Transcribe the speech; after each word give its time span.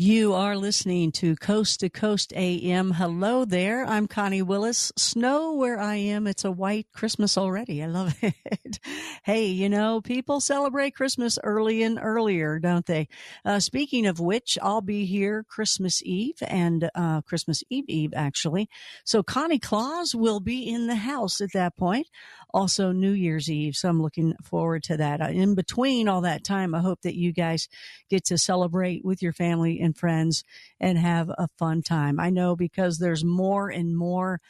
You 0.00 0.34
are 0.34 0.56
listening 0.56 1.10
to 1.14 1.34
Coast 1.34 1.80
to 1.80 1.90
Coast 1.90 2.32
AM. 2.36 2.92
Hello 2.92 3.44
there. 3.44 3.84
I'm 3.84 4.06
Connie 4.06 4.42
Willis. 4.42 4.92
Snow 4.96 5.54
where 5.54 5.80
I 5.80 5.96
am. 5.96 6.28
It's 6.28 6.44
a 6.44 6.52
white 6.52 6.86
Christmas 6.94 7.36
already. 7.36 7.82
I 7.82 7.86
love 7.86 8.14
it. 8.22 8.78
hey, 9.24 9.46
you 9.46 9.68
know, 9.68 10.00
people 10.00 10.38
celebrate 10.38 10.94
Christmas 10.94 11.36
early 11.42 11.82
and 11.82 11.98
earlier, 12.00 12.60
don't 12.60 12.86
they? 12.86 13.08
Uh, 13.44 13.58
speaking 13.58 14.06
of 14.06 14.20
which, 14.20 14.56
I'll 14.62 14.82
be 14.82 15.04
here 15.04 15.44
Christmas 15.48 16.00
Eve 16.04 16.36
and 16.46 16.88
uh, 16.94 17.22
Christmas 17.22 17.64
Eve 17.68 17.88
Eve, 17.88 18.12
actually. 18.14 18.68
So 19.04 19.24
Connie 19.24 19.58
Claus 19.58 20.14
will 20.14 20.38
be 20.38 20.62
in 20.62 20.86
the 20.86 20.94
house 20.94 21.40
at 21.40 21.54
that 21.54 21.76
point. 21.76 22.06
Also 22.54 22.92
New 22.92 23.10
Year's 23.10 23.50
Eve. 23.50 23.74
So 23.74 23.88
I'm 23.88 24.00
looking 24.00 24.34
forward 24.44 24.84
to 24.84 24.96
that. 24.98 25.20
Uh, 25.20 25.30
in 25.30 25.56
between 25.56 26.06
all 26.06 26.20
that 26.20 26.44
time, 26.44 26.72
I 26.72 26.80
hope 26.80 27.02
that 27.02 27.16
you 27.16 27.32
guys 27.32 27.68
get 28.08 28.24
to 28.26 28.38
celebrate 28.38 29.04
with 29.04 29.22
your 29.22 29.32
family 29.32 29.87
and 29.88 29.96
friends 29.96 30.44
and 30.78 30.98
have 30.98 31.30
a 31.30 31.48
fun 31.58 31.82
time. 31.82 32.20
I 32.20 32.30
know 32.30 32.54
because 32.54 32.98
there's 32.98 33.24
more 33.24 33.70
and 33.70 33.96
more 33.96 34.40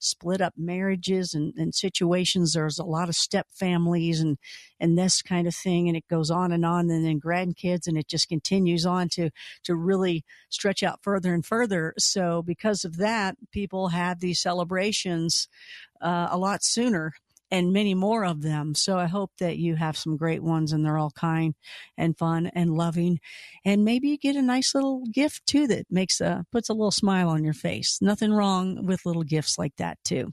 split 0.00 0.40
up 0.40 0.54
marriages 0.56 1.34
and, 1.34 1.54
and 1.56 1.74
situations. 1.74 2.52
There's 2.52 2.78
a 2.78 2.84
lot 2.84 3.08
of 3.08 3.14
step 3.14 3.46
families 3.52 4.20
and, 4.20 4.38
and 4.80 4.98
this 4.98 5.22
kind 5.22 5.46
of 5.46 5.54
thing. 5.54 5.88
And 5.88 5.96
it 5.96 6.08
goes 6.08 6.30
on 6.30 6.52
and 6.52 6.64
on 6.64 6.90
and 6.90 7.04
then 7.04 7.20
grandkids 7.20 7.86
and 7.86 7.96
it 7.96 8.08
just 8.08 8.28
continues 8.28 8.84
on 8.84 9.08
to, 9.10 9.30
to 9.64 9.74
really 9.74 10.24
stretch 10.48 10.82
out 10.82 11.00
further 11.02 11.32
and 11.32 11.44
further. 11.44 11.94
So 11.98 12.42
because 12.42 12.84
of 12.84 12.96
that, 12.96 13.36
people 13.52 13.88
have 13.88 14.20
these 14.20 14.40
celebrations, 14.40 15.48
uh, 16.00 16.28
a 16.30 16.38
lot 16.38 16.64
sooner 16.64 17.14
and 17.50 17.72
many 17.72 17.94
more 17.94 18.24
of 18.24 18.42
them. 18.42 18.74
So 18.74 18.98
I 18.98 19.06
hope 19.06 19.32
that 19.38 19.56
you 19.56 19.76
have 19.76 19.96
some 19.96 20.16
great 20.16 20.42
ones 20.42 20.72
and 20.72 20.84
they're 20.84 20.98
all 20.98 21.10
kind 21.10 21.54
and 21.96 22.16
fun 22.16 22.50
and 22.54 22.74
loving. 22.74 23.20
And 23.64 23.84
maybe 23.84 24.08
you 24.08 24.18
get 24.18 24.36
a 24.36 24.42
nice 24.42 24.74
little 24.74 25.04
gift 25.12 25.46
too 25.46 25.66
that 25.68 25.86
makes 25.90 26.20
a, 26.20 26.44
puts 26.52 26.68
a 26.68 26.74
little 26.74 26.90
smile 26.90 27.28
on 27.28 27.44
your 27.44 27.54
face. 27.54 27.98
Nothing 28.00 28.32
wrong 28.32 28.86
with 28.86 29.06
little 29.06 29.22
gifts 29.22 29.58
like 29.58 29.76
that 29.76 29.98
too. 30.04 30.32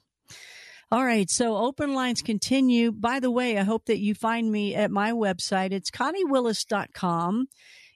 All 0.91 1.03
right. 1.03 1.29
So 1.29 1.57
open 1.57 1.93
lines 1.93 2.21
continue. 2.21 2.91
By 2.91 3.19
the 3.19 3.31
way, 3.31 3.57
I 3.57 3.63
hope 3.63 3.85
that 3.85 3.99
you 3.99 4.13
find 4.13 4.51
me 4.51 4.75
at 4.75 4.91
my 4.91 5.11
website. 5.11 5.71
It's 5.71 5.89
conniewillis.com 5.89 7.47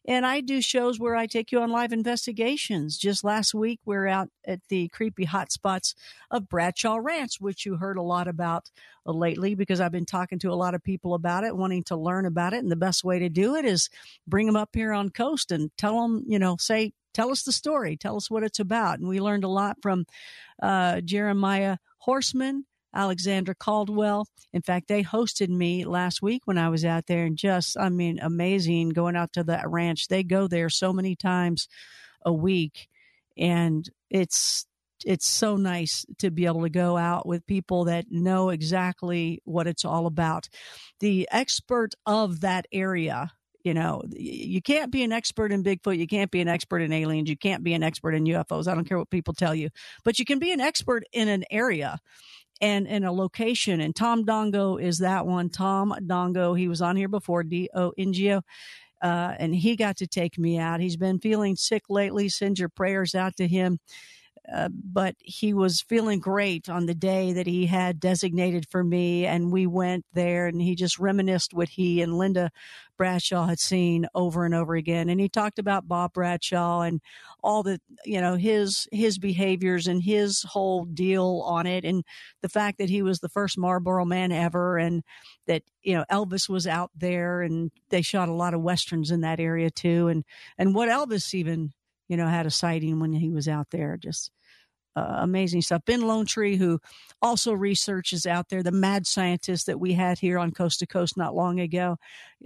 and 0.10 0.26
I 0.26 0.42
do 0.42 0.60
shows 0.60 1.00
where 1.00 1.16
I 1.16 1.28
take 1.28 1.52
you 1.52 1.62
on 1.62 1.70
live 1.70 1.94
investigations. 1.94 2.98
Just 2.98 3.24
last 3.24 3.54
week, 3.54 3.80
we 3.86 3.96
are 3.96 4.08
out 4.08 4.30
at 4.44 4.60
the 4.68 4.88
creepy 4.88 5.28
hotspots 5.28 5.94
of 6.32 6.50
Bradshaw 6.50 6.96
Ranch, 6.96 7.36
which 7.40 7.64
you 7.64 7.78
heard 7.78 7.96
a 7.96 8.02
lot 8.02 8.28
about 8.28 8.72
uh, 9.06 9.12
lately 9.12 9.54
because 9.54 9.80
I've 9.80 9.92
been 9.92 10.08
talking 10.08 10.40
to 10.40 10.52
a 10.52 10.56
lot 10.56 10.74
of 10.74 10.84
people 10.84 11.14
about 11.14 11.44
it, 11.44 11.56
wanting 11.56 11.84
to 11.86 11.96
learn 11.96 12.26
about 12.26 12.54
it. 12.54 12.64
And 12.64 12.72
the 12.72 12.76
best 12.76 13.04
way 13.04 13.20
to 13.20 13.30
do 13.30 13.56
it 13.56 13.66
is 13.66 13.88
bring 14.28 14.48
them 14.48 14.56
up 14.56 14.72
here 14.74 14.94
on 14.94 15.12
coast 15.12 15.52
and 15.52 15.70
tell 15.78 16.02
them, 16.02 16.24
you 16.28 16.40
know, 16.40 16.58
say, 16.58 16.94
tell 17.14 17.30
us 17.30 17.44
the 17.44 17.52
story. 17.52 17.96
Tell 17.96 18.18
us 18.18 18.32
what 18.32 18.42
it's 18.44 18.60
about. 18.60 18.98
And 18.98 19.08
we 19.08 19.22
learned 19.22 19.44
a 19.44 19.48
lot 19.48 19.78
from, 19.80 20.08
uh, 20.60 21.02
Jeremiah 21.02 21.78
Horseman 22.00 22.66
Alexandra 22.94 23.56
Caldwell. 23.56 24.28
In 24.54 24.62
fact, 24.62 24.88
they 24.88 25.04
hosted 25.04 25.50
me 25.50 25.86
last 25.86 26.22
week 26.22 26.44
when 26.46 26.58
I 26.58 26.70
was 26.70 26.84
out 26.84 27.06
there 27.08 27.26
and 27.26 27.38
just, 27.38 27.78
I 27.78 27.90
mean, 27.90 28.20
amazing 28.22 28.90
going 28.90 29.16
out 29.16 29.34
to 29.34 29.44
that 29.46 29.70
ranch. 29.70 30.08
They 30.08 30.24
go 30.24 30.48
there 30.48 30.70
so 30.70 30.92
many 30.92 31.16
times 31.16 31.68
a 32.26 32.34
week 32.34 32.90
and 33.38 33.88
it's, 34.10 34.66
it's 35.06 35.28
so 35.28 35.56
nice 35.56 36.06
to 36.18 36.30
be 36.32 36.46
able 36.46 36.64
to 36.64 36.70
go 36.70 36.98
out 36.98 37.26
with 37.26 37.46
people 37.46 37.86
that 37.86 38.06
know 38.10 38.50
exactly 38.50 39.40
what 39.46 39.68
it's 39.68 39.86
all 39.86 40.08
about. 40.08 40.50
The 41.00 41.28
expert 41.32 41.94
of 42.06 42.42
that 42.42 42.66
area, 42.72 43.32
you 43.64 43.74
know, 43.74 44.02
you 44.12 44.62
can't 44.62 44.92
be 44.92 45.04
an 45.04 45.12
expert 45.12 45.52
in 45.52 45.64
Bigfoot. 45.64 45.98
You 45.98 46.08
can't 46.08 46.32
be 46.32 46.42
an 46.42 46.48
expert 46.48 46.80
in 46.80 46.92
aliens. 46.92 47.30
You 47.30 47.38
can't 47.38 47.64
be 47.64 47.74
an 47.74 47.84
expert 47.84 48.14
in 48.14 48.26
UFOs. 48.26 48.68
I 48.68 48.76
don't 48.76 48.86
care 48.86 48.98
what 48.98 49.10
people 49.10 49.34
tell 49.34 49.56
you, 49.56 49.70
but 50.04 50.20
you 50.20 50.26
can 50.26 50.40
be 50.40 50.52
an 50.52 50.60
expert 50.60 51.04
in 51.14 51.28
an 51.28 51.44
area 51.52 52.00
and 52.62 52.88
in 52.88 53.04
a 53.04 53.12
location. 53.12 53.82
And 53.82 53.96
Tom 53.96 54.26
Dongo 54.26 54.82
is 54.82 55.00
that 55.00 55.26
one. 55.26 55.50
Tom 55.50 55.94
Dongo, 56.02 56.58
he 56.58 56.68
was 56.68 56.82
on 56.82 56.96
here 56.96 57.08
before, 57.08 57.44
D 57.44 57.70
O 57.74 57.94
N 57.98 58.14
G 58.14 58.34
O. 58.34 58.42
Uh, 59.02 59.34
and 59.40 59.56
he 59.56 59.76
got 59.76 59.98
to 59.98 60.08
take 60.08 60.38
me 60.38 60.58
out. 60.58 60.82
He's 60.82 60.98
been 60.98 61.20
feeling 61.20 61.56
sick 61.56 61.84
lately. 61.90 62.28
Send 62.28 62.60
your 62.60 62.70
prayers 62.70 63.16
out 63.16 63.38
to 63.38 63.48
him. 63.48 63.80
Uh, 64.52 64.70
but 64.70 65.16
he 65.20 65.54
was 65.54 65.82
feeling 65.82 66.20
great 66.20 66.70
on 66.70 66.86
the 66.86 66.96
day 66.96 67.34
that 67.34 67.46
he 67.46 67.68
had 67.68 68.00
designated 68.00 68.68
for 68.70 68.84
me. 68.84 69.26
And 69.26 69.52
we 69.52 69.68
went 69.68 70.06
there 70.14 70.48
and 70.48 70.62
he 70.62 70.76
just 70.76 70.98
reminisced 70.98 71.54
what 71.54 71.70
he 71.70 72.02
and 72.02 72.18
Linda 72.18 72.50
Bradshaw 72.98 73.46
had 73.46 73.60
seen 73.60 74.08
over 74.16 74.46
and 74.46 74.56
over 74.56 74.76
again. 74.76 75.08
And 75.08 75.20
he 75.20 75.30
talked 75.30 75.60
about 75.60 75.88
Bob 75.88 76.14
Bradshaw 76.14 76.82
and 76.82 77.00
all 77.44 77.64
the, 77.64 77.80
you 78.06 78.20
know, 78.20 78.36
his, 78.36 78.88
his 78.92 79.18
behaviors 79.18 79.88
and 79.88 80.02
his 80.02 80.44
whole 80.44 80.84
deal 80.84 81.44
on 81.46 81.66
it. 81.68 81.86
And 81.86 82.04
the 82.42 82.50
fact 82.50 82.80
that 82.80 82.90
he 82.90 83.02
was 83.02 83.20
the 83.20 83.30
first 83.30 83.58
Marlboro 83.58 84.04
man 84.04 84.32
ever 84.32 84.78
and 84.78 85.04
that, 85.48 85.64
you 85.84 85.94
know, 85.94 86.06
Elvis 86.12 86.50
was 86.50 86.68
out 86.68 86.92
there 86.96 87.42
and 87.42 87.72
they 87.90 88.02
shot 88.02 88.30
a 88.30 88.34
lot 88.34 88.54
of 88.54 88.62
Westerns 88.62 89.12
in 89.12 89.22
that 89.22 89.40
area 89.40 89.70
too. 89.70 90.08
And, 90.08 90.26
and 90.58 90.76
what 90.76 90.90
Elvis 90.90 91.34
even, 91.34 91.72
you 92.10 92.18
know, 92.18 92.28
had 92.28 92.48
a 92.48 92.52
sighting 92.52 93.00
when 93.00 93.14
he 93.14 93.30
was 93.30 93.48
out 93.48 93.68
there. 93.70 93.96
Just 93.96 94.32
uh, 94.96 95.18
amazing 95.20 95.62
stuff. 95.62 95.82
Ben 95.86 96.02
Lone 96.02 96.26
Tree, 96.26 96.58
who 96.58 96.80
also 97.22 97.54
researches 97.54 98.26
out 98.26 98.50
there, 98.50 98.64
the 98.64 98.72
mad 98.72 99.06
scientist 99.06 99.66
that 99.68 99.80
we 99.80 99.94
had 99.94 100.20
here 100.20 100.40
on 100.40 100.52
Coast 100.52 100.80
to 100.80 100.88
Coast 100.88 101.18
not 101.18 101.36
long 101.36 101.60
ago. 101.60 101.98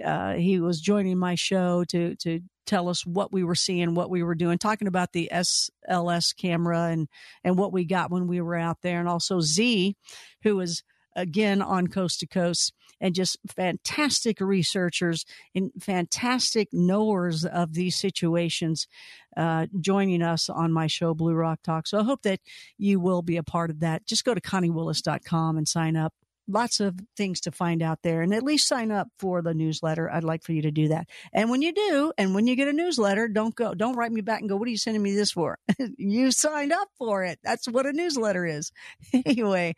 Uh, 0.04 0.34
he 0.34 0.60
was 0.60 0.82
joining 0.82 1.18
my 1.18 1.36
show 1.36 1.84
to 1.86 2.16
to 2.18 2.42
tell 2.66 2.88
us 2.88 3.06
what 3.06 3.32
we 3.32 3.44
were 3.44 3.56
seeing, 3.56 3.94
what 3.94 4.10
we 4.10 4.24
were 4.24 4.36
doing, 4.36 4.58
talking 4.58 4.88
about 4.88 5.12
the 5.12 5.30
SLS 5.32 6.36
camera 6.36 6.84
and 6.86 7.08
and 7.44 7.58
what 7.58 7.74
we 7.74 7.86
got 7.86 8.12
when 8.12 8.28
we 8.28 8.42
were 8.42 8.56
out 8.56 8.78
there, 8.82 9.00
and 9.00 9.10
also 9.10 9.40
Z, 9.40 9.96
who 10.44 10.56
was 10.56 10.84
again 11.16 11.62
on 11.62 11.88
coast 11.88 12.20
to 12.20 12.28
coast 12.28 12.74
and 13.04 13.14
just 13.14 13.38
fantastic 13.54 14.40
researchers 14.40 15.26
and 15.54 15.72
fantastic 15.80 16.70
knowers 16.72 17.44
of 17.44 17.74
these 17.74 17.98
situations 17.98 18.88
uh, 19.36 19.68
joining 19.82 20.22
us 20.22 20.50
on 20.50 20.72
my 20.72 20.88
show 20.88 21.14
blue 21.14 21.34
rock 21.34 21.60
talk. 21.64 21.86
So 21.86 22.00
i 22.00 22.04
hope 22.04 22.22
that 22.24 22.40
you 22.78 23.00
will 23.00 23.22
be 23.22 23.36
a 23.36 23.44
part 23.44 23.70
of 23.70 23.82
that. 23.82 24.08
Just 24.08 24.24
go 24.24 24.34
to 24.34 24.42
conniewillis.com 24.42 25.58
and 25.58 25.68
sign 25.68 25.98
up 25.98 26.14
lots 26.48 26.80
of 26.80 27.00
things 27.16 27.40
to 27.42 27.52
find 27.52 27.82
out 27.82 28.00
there 28.04 28.22
and 28.22 28.34
at 28.34 28.44
least 28.44 28.68
sign 28.68 28.92
up 28.92 29.08
for 29.18 29.42
the 29.42 29.54
newsletter. 29.54 30.12
I'd 30.12 30.24
like 30.24 30.44
for 30.44 30.52
you 30.52 30.62
to 30.64 30.72
do 30.72 30.90
that. 30.90 31.08
And 31.34 31.50
when 31.50 31.62
you 31.62 31.72
do, 31.74 32.12
and 32.18 32.36
when 32.36 32.48
you 32.48 32.56
get 32.56 32.68
a 32.68 32.74
newsletter, 32.74 33.28
don't 33.28 33.56
go, 33.56 33.74
don't 33.74 33.96
write 33.96 34.12
me 34.12 34.22
back 34.22 34.42
and 34.42 34.50
go, 34.50 34.58
what 34.58 34.68
are 34.68 34.72
you 34.72 34.78
sending 34.78 35.02
me 35.02 35.16
this 35.16 35.32
for? 35.32 35.58
you 35.98 36.32
signed 36.32 36.74
up 36.74 36.90
for 36.98 37.24
it. 37.24 37.40
That's 37.44 37.68
what 37.68 37.86
a 37.86 37.94
newsletter 37.94 38.46
is. 38.46 38.72
anyway, 39.26 39.76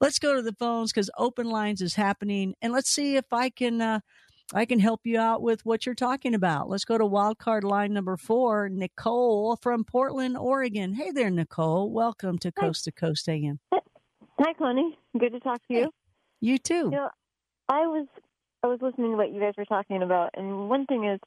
let's 0.00 0.18
go 0.18 0.34
to 0.34 0.42
the 0.42 0.54
phones 0.54 0.92
because 0.92 1.10
open 1.18 1.48
lines 1.48 1.82
is 1.82 1.94
happening 1.94 2.54
and 2.62 2.72
let's 2.72 2.90
see 2.90 3.16
if 3.16 3.26
I 3.32 3.50
can, 3.50 3.80
uh, 3.80 4.00
I 4.52 4.66
can 4.66 4.78
help 4.78 5.00
you 5.04 5.18
out 5.18 5.42
with 5.42 5.64
what 5.64 5.86
you're 5.86 5.94
talking 5.94 6.34
about. 6.34 6.68
Let's 6.68 6.84
go 6.84 6.98
to 6.98 7.04
wildcard 7.04 7.64
line 7.64 7.94
number 7.94 8.16
four, 8.16 8.68
Nicole 8.68 9.56
from 9.56 9.84
Portland, 9.84 10.36
Oregon. 10.36 10.92
Hey 10.92 11.10
there, 11.10 11.30
Nicole. 11.30 11.90
Welcome 11.90 12.38
to 12.38 12.52
Coast 12.52 12.84
to 12.84 12.92
Coast 12.92 13.28
AM. 13.28 13.58
Hi, 14.38 14.52
Connie. 14.52 14.98
Good 15.18 15.32
to 15.32 15.40
talk 15.40 15.60
to 15.68 15.74
you. 15.74 15.90
You 16.44 16.58
too. 16.58 16.74
You 16.74 16.90
know, 16.90 17.10
I 17.70 17.86
was 17.86 18.06
I 18.62 18.66
was 18.66 18.78
listening 18.82 19.12
to 19.12 19.16
what 19.16 19.32
you 19.32 19.40
guys 19.40 19.54
were 19.56 19.64
talking 19.64 20.02
about, 20.02 20.32
and 20.34 20.68
one 20.68 20.84
thing 20.84 21.06
is, 21.06 21.18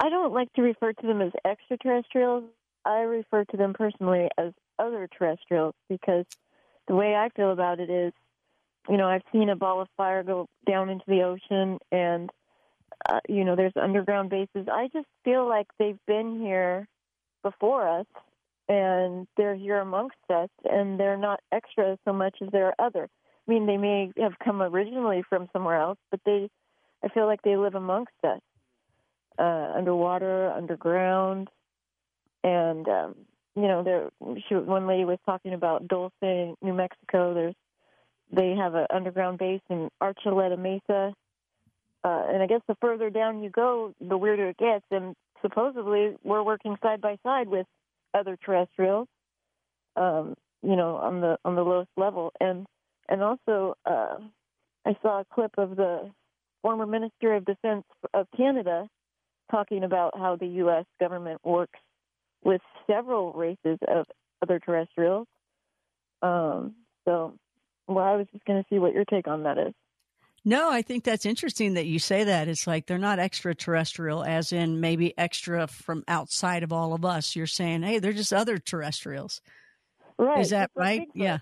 I 0.00 0.08
don't 0.08 0.34
like 0.34 0.52
to 0.54 0.62
refer 0.62 0.92
to 0.92 1.06
them 1.06 1.22
as 1.22 1.30
extraterrestrials. 1.44 2.42
I 2.84 3.02
refer 3.02 3.44
to 3.44 3.56
them 3.56 3.72
personally 3.72 4.28
as 4.36 4.52
other 4.80 5.08
terrestrials 5.16 5.74
because 5.88 6.24
the 6.88 6.96
way 6.96 7.14
I 7.14 7.28
feel 7.36 7.52
about 7.52 7.78
it 7.78 7.88
is, 7.88 8.12
you 8.88 8.96
know, 8.96 9.06
I've 9.06 9.22
seen 9.30 9.48
a 9.48 9.54
ball 9.54 9.80
of 9.80 9.86
fire 9.96 10.24
go 10.24 10.48
down 10.66 10.88
into 10.88 11.04
the 11.06 11.22
ocean, 11.22 11.78
and 11.92 12.28
uh, 13.08 13.20
you 13.28 13.44
know, 13.44 13.54
there's 13.54 13.76
underground 13.80 14.28
bases. 14.28 14.66
I 14.68 14.88
just 14.92 15.06
feel 15.24 15.48
like 15.48 15.68
they've 15.78 16.04
been 16.08 16.40
here 16.40 16.88
before 17.44 17.86
us, 17.86 18.06
and 18.68 19.28
they're 19.36 19.54
here 19.54 19.78
amongst 19.78 20.16
us, 20.28 20.50
and 20.64 20.98
they're 20.98 21.16
not 21.16 21.38
extra 21.52 21.96
so 22.04 22.12
much 22.12 22.38
as 22.42 22.48
they're 22.50 22.74
other. 22.80 23.08
I 23.48 23.52
mean, 23.52 23.66
they 23.66 23.78
may 23.78 24.12
have 24.18 24.38
come 24.44 24.60
originally 24.60 25.22
from 25.28 25.48
somewhere 25.52 25.80
else, 25.80 25.98
but 26.10 26.20
they, 26.26 26.50
I 27.02 27.08
feel 27.08 27.26
like 27.26 27.40
they 27.42 27.56
live 27.56 27.74
amongst 27.74 28.12
us, 28.22 28.40
uh, 29.38 29.72
underwater, 29.74 30.50
underground, 30.50 31.48
and 32.44 32.86
um, 32.88 33.14
you 33.56 33.66
know, 33.66 33.82
there. 33.82 34.10
She, 34.48 34.54
one 34.54 34.86
lady 34.86 35.04
was 35.04 35.18
talking 35.24 35.54
about 35.54 35.88
Dulce, 35.88 36.12
New 36.22 36.74
Mexico. 36.74 37.34
There's, 37.34 37.54
they 38.30 38.54
have 38.54 38.74
an 38.74 38.86
underground 38.90 39.38
base 39.38 39.62
in 39.70 39.88
Archuleta 40.02 40.58
Mesa, 40.58 41.14
uh, 42.04 42.24
and 42.28 42.42
I 42.42 42.46
guess 42.46 42.60
the 42.68 42.76
further 42.80 43.10
down 43.10 43.42
you 43.42 43.50
go, 43.50 43.94
the 44.00 44.16
weirder 44.16 44.50
it 44.50 44.58
gets. 44.58 44.84
And 44.90 45.14
supposedly, 45.42 46.16
we're 46.22 46.42
working 46.42 46.76
side 46.82 47.00
by 47.00 47.16
side 47.24 47.48
with 47.48 47.66
other 48.12 48.36
terrestrials, 48.44 49.08
um, 49.96 50.34
you 50.62 50.76
know, 50.76 50.96
on 50.96 51.20
the 51.20 51.38
on 51.44 51.54
the 51.56 51.62
lowest 51.62 51.90
level, 51.96 52.32
and 52.40 52.66
and 53.08 53.22
also, 53.22 53.76
uh, 53.86 54.16
I 54.86 54.96
saw 55.02 55.20
a 55.20 55.24
clip 55.32 55.52
of 55.58 55.76
the 55.76 56.10
former 56.62 56.86
Minister 56.86 57.34
of 57.34 57.44
Defense 57.44 57.84
of 58.14 58.26
Canada 58.36 58.88
talking 59.50 59.84
about 59.84 60.16
how 60.16 60.36
the 60.36 60.46
U.S. 60.46 60.84
government 61.00 61.40
works 61.44 61.78
with 62.44 62.60
several 62.86 63.32
races 63.32 63.78
of 63.88 64.06
other 64.42 64.58
terrestrials. 64.58 65.26
Um, 66.22 66.74
so, 67.04 67.34
well, 67.86 68.04
I 68.04 68.16
was 68.16 68.26
just 68.32 68.44
going 68.44 68.62
to 68.62 68.68
see 68.68 68.78
what 68.78 68.92
your 68.92 69.04
take 69.04 69.28
on 69.28 69.44
that 69.44 69.58
is. 69.58 69.74
No, 70.44 70.70
I 70.70 70.82
think 70.82 71.04
that's 71.04 71.26
interesting 71.26 71.74
that 71.74 71.86
you 71.86 71.98
say 71.98 72.24
that. 72.24 72.48
It's 72.48 72.66
like 72.66 72.86
they're 72.86 72.96
not 72.96 73.18
extraterrestrial, 73.18 74.24
as 74.24 74.52
in 74.52 74.80
maybe 74.80 75.16
extra 75.18 75.66
from 75.66 76.04
outside 76.08 76.62
of 76.62 76.72
all 76.72 76.94
of 76.94 77.04
us. 77.04 77.34
You're 77.34 77.46
saying, 77.46 77.82
hey, 77.82 77.98
they're 77.98 78.12
just 78.12 78.32
other 78.32 78.58
terrestrials. 78.58 79.40
Right. 80.16 80.40
Is 80.40 80.50
that 80.50 80.70
right? 80.74 81.08
Yeah. 81.14 81.38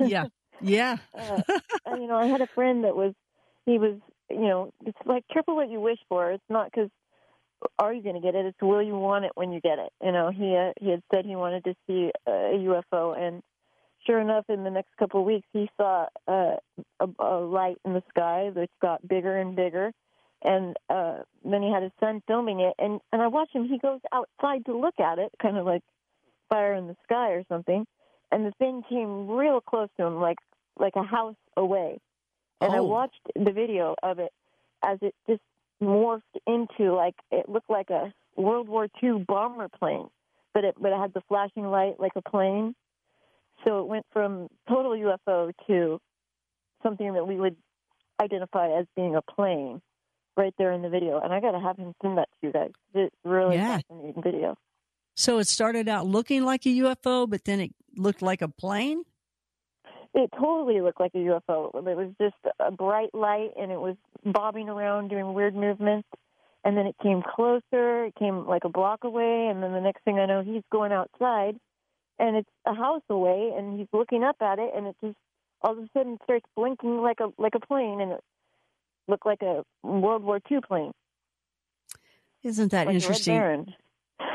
yeah. 0.00 0.26
Yeah. 0.60 0.96
uh, 1.18 1.42
you 1.86 2.06
know, 2.06 2.16
I 2.16 2.26
had 2.26 2.40
a 2.40 2.46
friend 2.48 2.84
that 2.84 2.96
was, 2.96 3.14
he 3.66 3.78
was, 3.78 3.96
you 4.30 4.40
know, 4.40 4.72
it's 4.84 4.98
like 5.04 5.24
careful 5.32 5.56
what 5.56 5.70
you 5.70 5.80
wish 5.80 5.98
for. 6.08 6.30
It's 6.32 6.44
not 6.48 6.70
because 6.70 6.90
are 7.78 7.92
you 7.92 8.02
going 8.02 8.14
to 8.14 8.20
get 8.20 8.34
it? 8.34 8.46
It's 8.46 8.60
will 8.60 8.82
you 8.82 8.96
want 8.96 9.24
it 9.24 9.32
when 9.34 9.52
you 9.52 9.60
get 9.60 9.78
it? 9.78 9.92
You 10.02 10.12
know, 10.12 10.30
he 10.30 10.56
uh, 10.56 10.72
he 10.80 10.90
had 10.90 11.02
said 11.12 11.24
he 11.24 11.36
wanted 11.36 11.64
to 11.64 11.74
see 11.86 12.10
a 12.26 12.30
UFO, 12.30 13.18
and 13.18 13.42
sure 14.06 14.20
enough, 14.20 14.44
in 14.48 14.64
the 14.64 14.70
next 14.70 14.96
couple 14.98 15.20
of 15.20 15.26
weeks, 15.26 15.46
he 15.52 15.68
saw 15.76 16.06
uh, 16.26 16.56
a, 17.00 17.08
a 17.18 17.40
light 17.40 17.76
in 17.84 17.94
the 17.94 18.02
sky 18.10 18.50
that 18.54 18.68
got 18.80 19.06
bigger 19.06 19.36
and 19.36 19.56
bigger. 19.56 19.92
And 20.40 20.76
uh, 20.88 21.18
then 21.44 21.62
he 21.62 21.72
had 21.72 21.82
his 21.82 21.92
son 21.98 22.22
filming 22.28 22.60
it, 22.60 22.74
and 22.78 23.00
and 23.12 23.20
I 23.20 23.26
watch 23.26 23.50
him. 23.52 23.66
He 23.66 23.78
goes 23.78 24.00
outside 24.12 24.66
to 24.66 24.78
look 24.78 25.00
at 25.00 25.18
it, 25.18 25.32
kind 25.42 25.56
of 25.56 25.66
like 25.66 25.82
fire 26.48 26.74
in 26.74 26.86
the 26.86 26.96
sky 27.02 27.30
or 27.30 27.42
something, 27.48 27.84
and 28.30 28.46
the 28.46 28.52
thing 28.52 28.84
came 28.88 29.26
real 29.28 29.60
close 29.60 29.88
to 29.96 30.06
him, 30.06 30.20
like 30.20 30.38
like 30.78 30.94
a 30.96 31.02
house 31.02 31.36
away. 31.56 31.98
And 32.60 32.72
oh. 32.72 32.76
I 32.76 32.80
watched 32.80 33.20
the 33.34 33.52
video 33.52 33.94
of 34.02 34.18
it 34.18 34.32
as 34.82 34.98
it 35.02 35.14
just 35.28 35.42
morphed 35.82 36.22
into 36.46 36.94
like 36.94 37.14
it 37.30 37.48
looked 37.48 37.70
like 37.70 37.90
a 37.90 38.12
World 38.36 38.68
War 38.68 38.88
II 39.02 39.24
bomber 39.26 39.68
plane, 39.68 40.08
but 40.54 40.64
it 40.64 40.74
but 40.80 40.92
it 40.92 40.98
had 40.98 41.14
the 41.14 41.22
flashing 41.28 41.66
light 41.66 41.94
like 41.98 42.12
a 42.16 42.22
plane. 42.22 42.74
So 43.64 43.80
it 43.80 43.88
went 43.88 44.06
from 44.12 44.48
total 44.68 44.92
UFO 44.92 45.52
to 45.66 46.00
something 46.82 47.14
that 47.14 47.26
we 47.26 47.36
would 47.36 47.56
identify 48.20 48.70
as 48.78 48.86
being 48.94 49.16
a 49.16 49.22
plane 49.22 49.80
right 50.36 50.54
there 50.58 50.72
in 50.72 50.82
the 50.82 50.88
video. 50.88 51.20
And 51.20 51.32
I 51.32 51.40
got 51.40 51.52
to 51.52 51.60
have 51.60 51.76
him 51.76 51.94
send 52.00 52.18
that 52.18 52.28
to 52.40 52.46
you 52.46 52.52
guys. 52.52 52.70
It's 52.94 53.14
really 53.24 53.56
yeah. 53.56 53.78
fascinating 53.78 54.22
video. 54.22 54.56
So 55.16 55.38
it 55.38 55.48
started 55.48 55.88
out 55.88 56.06
looking 56.06 56.44
like 56.44 56.64
a 56.64 56.68
UFO, 56.68 57.28
but 57.28 57.44
then 57.44 57.58
it 57.60 57.72
looked 57.96 58.22
like 58.22 58.40
a 58.40 58.48
plane? 58.48 59.02
It 60.14 60.30
totally 60.38 60.80
looked 60.80 61.00
like 61.00 61.14
a 61.14 61.18
UFO. 61.18 61.74
It 61.74 61.96
was 61.96 62.10
just 62.20 62.36
a 62.58 62.70
bright 62.70 63.14
light 63.14 63.50
and 63.58 63.70
it 63.70 63.80
was 63.80 63.96
bobbing 64.24 64.68
around 64.68 65.08
doing 65.08 65.34
weird 65.34 65.54
movements. 65.54 66.08
And 66.64 66.76
then 66.76 66.86
it 66.86 66.96
came 67.02 67.22
closer. 67.22 68.06
It 68.06 68.14
came 68.16 68.46
like 68.46 68.64
a 68.64 68.68
block 68.68 69.04
away. 69.04 69.48
And 69.50 69.62
then 69.62 69.72
the 69.72 69.80
next 69.80 70.02
thing 70.04 70.18
I 70.18 70.26
know, 70.26 70.42
he's 70.42 70.62
going 70.72 70.92
outside 70.92 71.56
and 72.18 72.36
it's 72.36 72.48
a 72.66 72.74
house 72.74 73.02
away 73.08 73.52
and 73.56 73.78
he's 73.78 73.88
looking 73.92 74.24
up 74.24 74.36
at 74.40 74.58
it 74.58 74.72
and 74.74 74.86
it 74.88 74.96
just 75.02 75.16
all 75.62 75.72
of 75.72 75.78
a 75.78 75.88
sudden 75.92 76.18
starts 76.24 76.46
blinking 76.56 76.98
like 76.98 77.20
a 77.20 77.28
like 77.40 77.54
a 77.54 77.60
plane 77.60 78.00
and 78.00 78.12
it 78.12 78.20
looked 79.06 79.26
like 79.26 79.42
a 79.42 79.64
World 79.82 80.22
War 80.22 80.40
II 80.50 80.58
plane. 80.66 80.92
Isn't 82.42 82.70
that 82.72 82.86
like 82.86 82.94
interesting? 82.94 83.74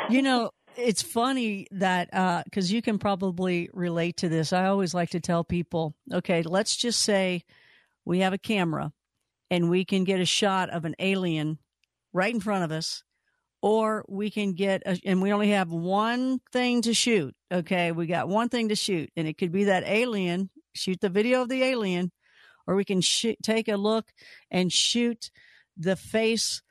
you 0.09 0.21
know, 0.21 0.51
it's 0.77 1.01
funny 1.01 1.67
that 1.71 2.43
because 2.45 2.71
uh, 2.71 2.73
you 2.73 2.81
can 2.81 2.99
probably 2.99 3.69
relate 3.73 4.17
to 4.17 4.29
this. 4.29 4.53
I 4.53 4.67
always 4.67 4.93
like 4.93 5.11
to 5.11 5.19
tell 5.19 5.43
people, 5.43 5.95
okay, 6.11 6.41
let's 6.43 6.75
just 6.75 7.01
say 7.01 7.43
we 8.05 8.19
have 8.19 8.33
a 8.33 8.37
camera 8.37 8.91
and 9.49 9.69
we 9.69 9.85
can 9.85 10.03
get 10.03 10.19
a 10.19 10.25
shot 10.25 10.69
of 10.69 10.85
an 10.85 10.95
alien 10.99 11.59
right 12.11 12.33
in 12.33 12.39
front 12.39 12.63
of 12.63 12.71
us, 12.71 13.03
or 13.61 14.05
we 14.07 14.29
can 14.29 14.53
get 14.53 14.83
a, 14.85 14.99
and 15.05 15.21
we 15.21 15.31
only 15.31 15.51
have 15.51 15.71
one 15.71 16.39
thing 16.51 16.81
to 16.83 16.93
shoot. 16.93 17.35
Okay, 17.51 17.91
we 17.91 18.05
got 18.05 18.27
one 18.27 18.49
thing 18.49 18.69
to 18.69 18.75
shoot, 18.75 19.09
and 19.15 19.27
it 19.27 19.37
could 19.37 19.51
be 19.51 19.65
that 19.65 19.83
alien. 19.85 20.49
Shoot 20.75 21.01
the 21.01 21.09
video 21.09 21.43
of 21.43 21.49
the 21.49 21.61
alien, 21.61 22.11
or 22.65 22.75
we 22.75 22.83
can 22.83 23.01
sh- 23.01 23.35
take 23.43 23.67
a 23.67 23.77
look 23.77 24.05
and 24.49 24.71
shoot 24.71 25.29
the 25.77 25.95
face 25.95 26.63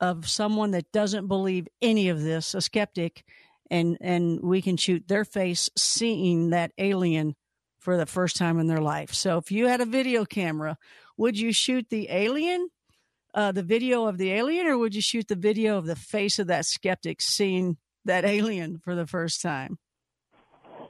of 0.00 0.28
someone 0.28 0.70
that 0.70 0.90
doesn't 0.92 1.28
believe 1.28 1.68
any 1.82 2.08
of 2.08 2.22
this, 2.22 2.54
a 2.54 2.60
skeptic, 2.62 3.22
and 3.70 3.96
and 4.00 4.40
we 4.40 4.60
can 4.60 4.76
shoot 4.76 5.06
their 5.08 5.24
face 5.24 5.70
seeing 5.76 6.50
that 6.50 6.72
alien 6.78 7.36
for 7.78 7.96
the 7.96 8.06
first 8.06 8.36
time 8.36 8.58
in 8.58 8.66
their 8.66 8.80
life. 8.80 9.14
So 9.14 9.38
if 9.38 9.50
you 9.50 9.66
had 9.66 9.80
a 9.80 9.86
video 9.86 10.24
camera, 10.24 10.76
would 11.16 11.38
you 11.38 11.52
shoot 11.52 11.86
the 11.88 12.08
alien, 12.10 12.68
uh, 13.34 13.52
the 13.52 13.62
video 13.62 14.06
of 14.06 14.18
the 14.18 14.32
alien, 14.32 14.66
or 14.66 14.76
would 14.76 14.94
you 14.94 15.00
shoot 15.00 15.28
the 15.28 15.36
video 15.36 15.78
of 15.78 15.86
the 15.86 15.96
face 15.96 16.38
of 16.38 16.48
that 16.48 16.66
skeptic 16.66 17.22
seeing 17.22 17.78
that 18.04 18.24
alien 18.24 18.78
for 18.78 18.94
the 18.94 19.06
first 19.06 19.40
time? 19.40 19.78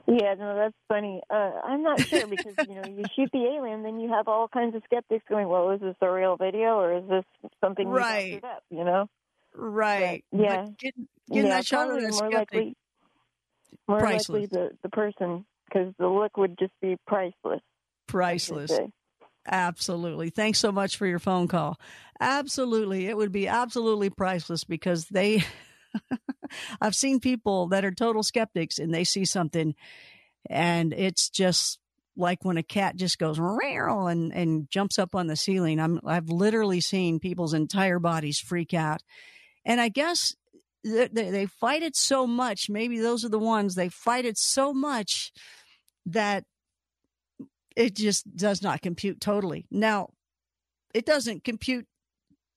Yeah, 0.07 0.33
no, 0.33 0.55
that's 0.55 0.75
funny. 0.89 1.21
Uh, 1.29 1.51
I'm 1.63 1.83
not 1.83 2.05
sure 2.05 2.27
because 2.27 2.55
you 2.67 2.75
know 2.75 2.85
you 2.97 3.05
shoot 3.15 3.29
the 3.31 3.45
alien, 3.45 3.83
then 3.83 3.99
you 3.99 4.09
have 4.09 4.27
all 4.27 4.47
kinds 4.47 4.75
of 4.75 4.81
skeptics 4.85 5.23
going, 5.29 5.47
"Well, 5.47 5.71
is 5.71 5.79
this 5.79 5.95
a 6.01 6.11
real 6.11 6.35
video 6.35 6.79
or 6.79 6.97
is 6.97 7.03
this 7.07 7.23
something 7.61 7.87
right? 7.87 8.43
Up, 8.43 8.63
you 8.69 8.83
know, 8.83 9.07
right? 9.55 10.23
But, 10.31 10.41
yeah, 10.41 10.67
getting, 10.79 11.07
getting 11.29 11.45
yeah, 11.45 11.57
that 11.57 11.65
shot 11.65 11.89
of 11.89 12.01
more 12.01 12.11
skeptic, 12.11 12.33
likely, 12.33 12.75
more 13.87 13.99
priceless. 13.99 14.29
likely 14.29 14.45
the 14.47 14.69
the 14.83 14.89
person 14.89 15.45
because 15.65 15.93
the 15.97 16.07
look 16.07 16.37
would 16.37 16.57
just 16.59 16.73
be 16.81 16.97
priceless. 17.07 17.61
Priceless. 18.07 18.77
Absolutely. 19.47 20.29
Thanks 20.29 20.59
so 20.59 20.71
much 20.71 20.97
for 20.97 21.07
your 21.07 21.19
phone 21.19 21.47
call. 21.47 21.79
Absolutely. 22.19 23.07
It 23.07 23.17
would 23.17 23.31
be 23.31 23.47
absolutely 23.47 24.09
priceless 24.09 24.63
because 24.63 25.05
they 25.05 25.43
I've 26.81 26.95
seen 26.95 27.19
people 27.19 27.67
that 27.69 27.83
are 27.83 27.91
total 27.91 28.21
skeptics 28.21 28.77
and 28.77 28.93
they 28.93 29.03
see 29.03 29.25
something 29.25 29.73
and 30.49 30.93
it's 30.93 31.29
just 31.29 31.79
like 32.15 32.43
when 32.43 32.57
a 32.57 32.63
cat 32.63 32.95
just 32.95 33.17
goes 33.17 33.39
and 33.39 34.33
and 34.33 34.69
jumps 34.69 34.99
up 34.99 35.15
on 35.15 35.27
the 35.27 35.35
ceiling. 35.35 35.79
I'm 35.79 35.99
I've 36.05 36.29
literally 36.29 36.81
seen 36.81 37.19
people's 37.19 37.53
entire 37.53 37.99
bodies 37.99 38.39
freak 38.39 38.73
out. 38.73 39.01
And 39.65 39.79
I 39.79 39.89
guess 39.89 40.35
they, 40.83 41.07
they 41.07 41.45
fight 41.45 41.83
it 41.83 41.95
so 41.95 42.25
much. 42.25 42.69
Maybe 42.69 42.99
those 42.99 43.23
are 43.23 43.29
the 43.29 43.39
ones 43.39 43.75
they 43.75 43.89
fight 43.89 44.25
it 44.25 44.37
so 44.37 44.73
much 44.73 45.31
that 46.05 46.43
it 47.75 47.95
just 47.95 48.35
does 48.35 48.61
not 48.61 48.81
compute 48.81 49.21
totally. 49.21 49.65
Now, 49.71 50.09
it 50.93 51.05
doesn't 51.05 51.43
compute 51.43 51.85